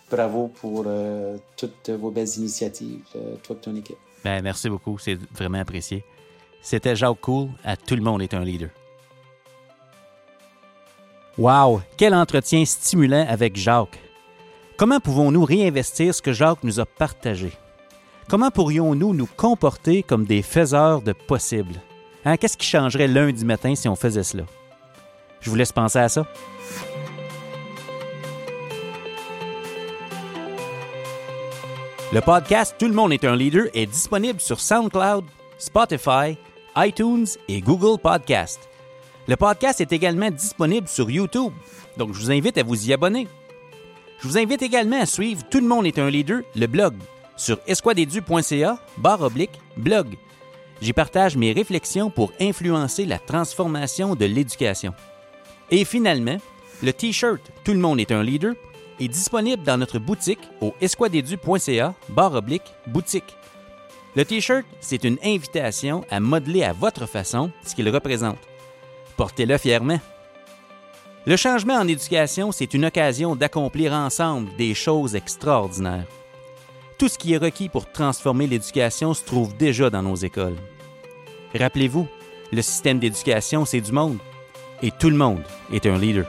[0.09, 3.01] bravo pour euh, toutes vos belles initiatives,
[3.43, 3.97] toi et ton équipe.
[4.23, 6.03] Ben, merci beaucoup, c'est vraiment apprécié.
[6.61, 8.69] C'était Jacques Cool, à Tout le monde est un leader.
[11.37, 13.99] Wow, quel entretien stimulant avec Jacques.
[14.77, 17.51] Comment pouvons-nous réinvestir ce que Jacques nous a partagé?
[18.31, 21.81] Comment pourrions-nous nous comporter comme des faiseurs de possibles?
[22.23, 24.45] Hein, qu'est-ce qui changerait lundi matin si on faisait cela?
[25.41, 26.25] Je vous laisse penser à ça.
[32.13, 35.25] Le podcast Tout le monde est un leader est disponible sur SoundCloud,
[35.57, 36.37] Spotify,
[36.77, 38.61] iTunes et Google Podcast.
[39.27, 41.51] Le podcast est également disponible sur YouTube,
[41.97, 43.27] donc je vous invite à vous y abonner.
[44.21, 46.93] Je vous invite également à suivre Tout le monde est un leader, le blog,
[47.41, 50.15] sur esquadedu.ca, barre oblique, blog.
[50.81, 54.93] J'y partage mes réflexions pour influencer la transformation de l'éducation.
[55.69, 56.37] Et finalement,
[56.83, 58.53] le T-shirt Tout le monde est un leader
[58.99, 63.35] est disponible dans notre boutique au esquadedu.ca, barre oblique, boutique.
[64.15, 68.37] Le T-shirt, c'est une invitation à modeler à votre façon ce qu'il représente
[69.21, 69.99] portez-le fièrement.
[71.27, 76.07] Le changement en éducation, c'est une occasion d'accomplir ensemble des choses extraordinaires.
[77.01, 80.55] Tout ce qui est requis pour transformer l'éducation se trouve déjà dans nos écoles.
[81.55, 82.07] Rappelez-vous,
[82.51, 84.19] le système d'éducation, c'est du monde,
[84.83, 85.41] et tout le monde
[85.73, 86.27] est un leader.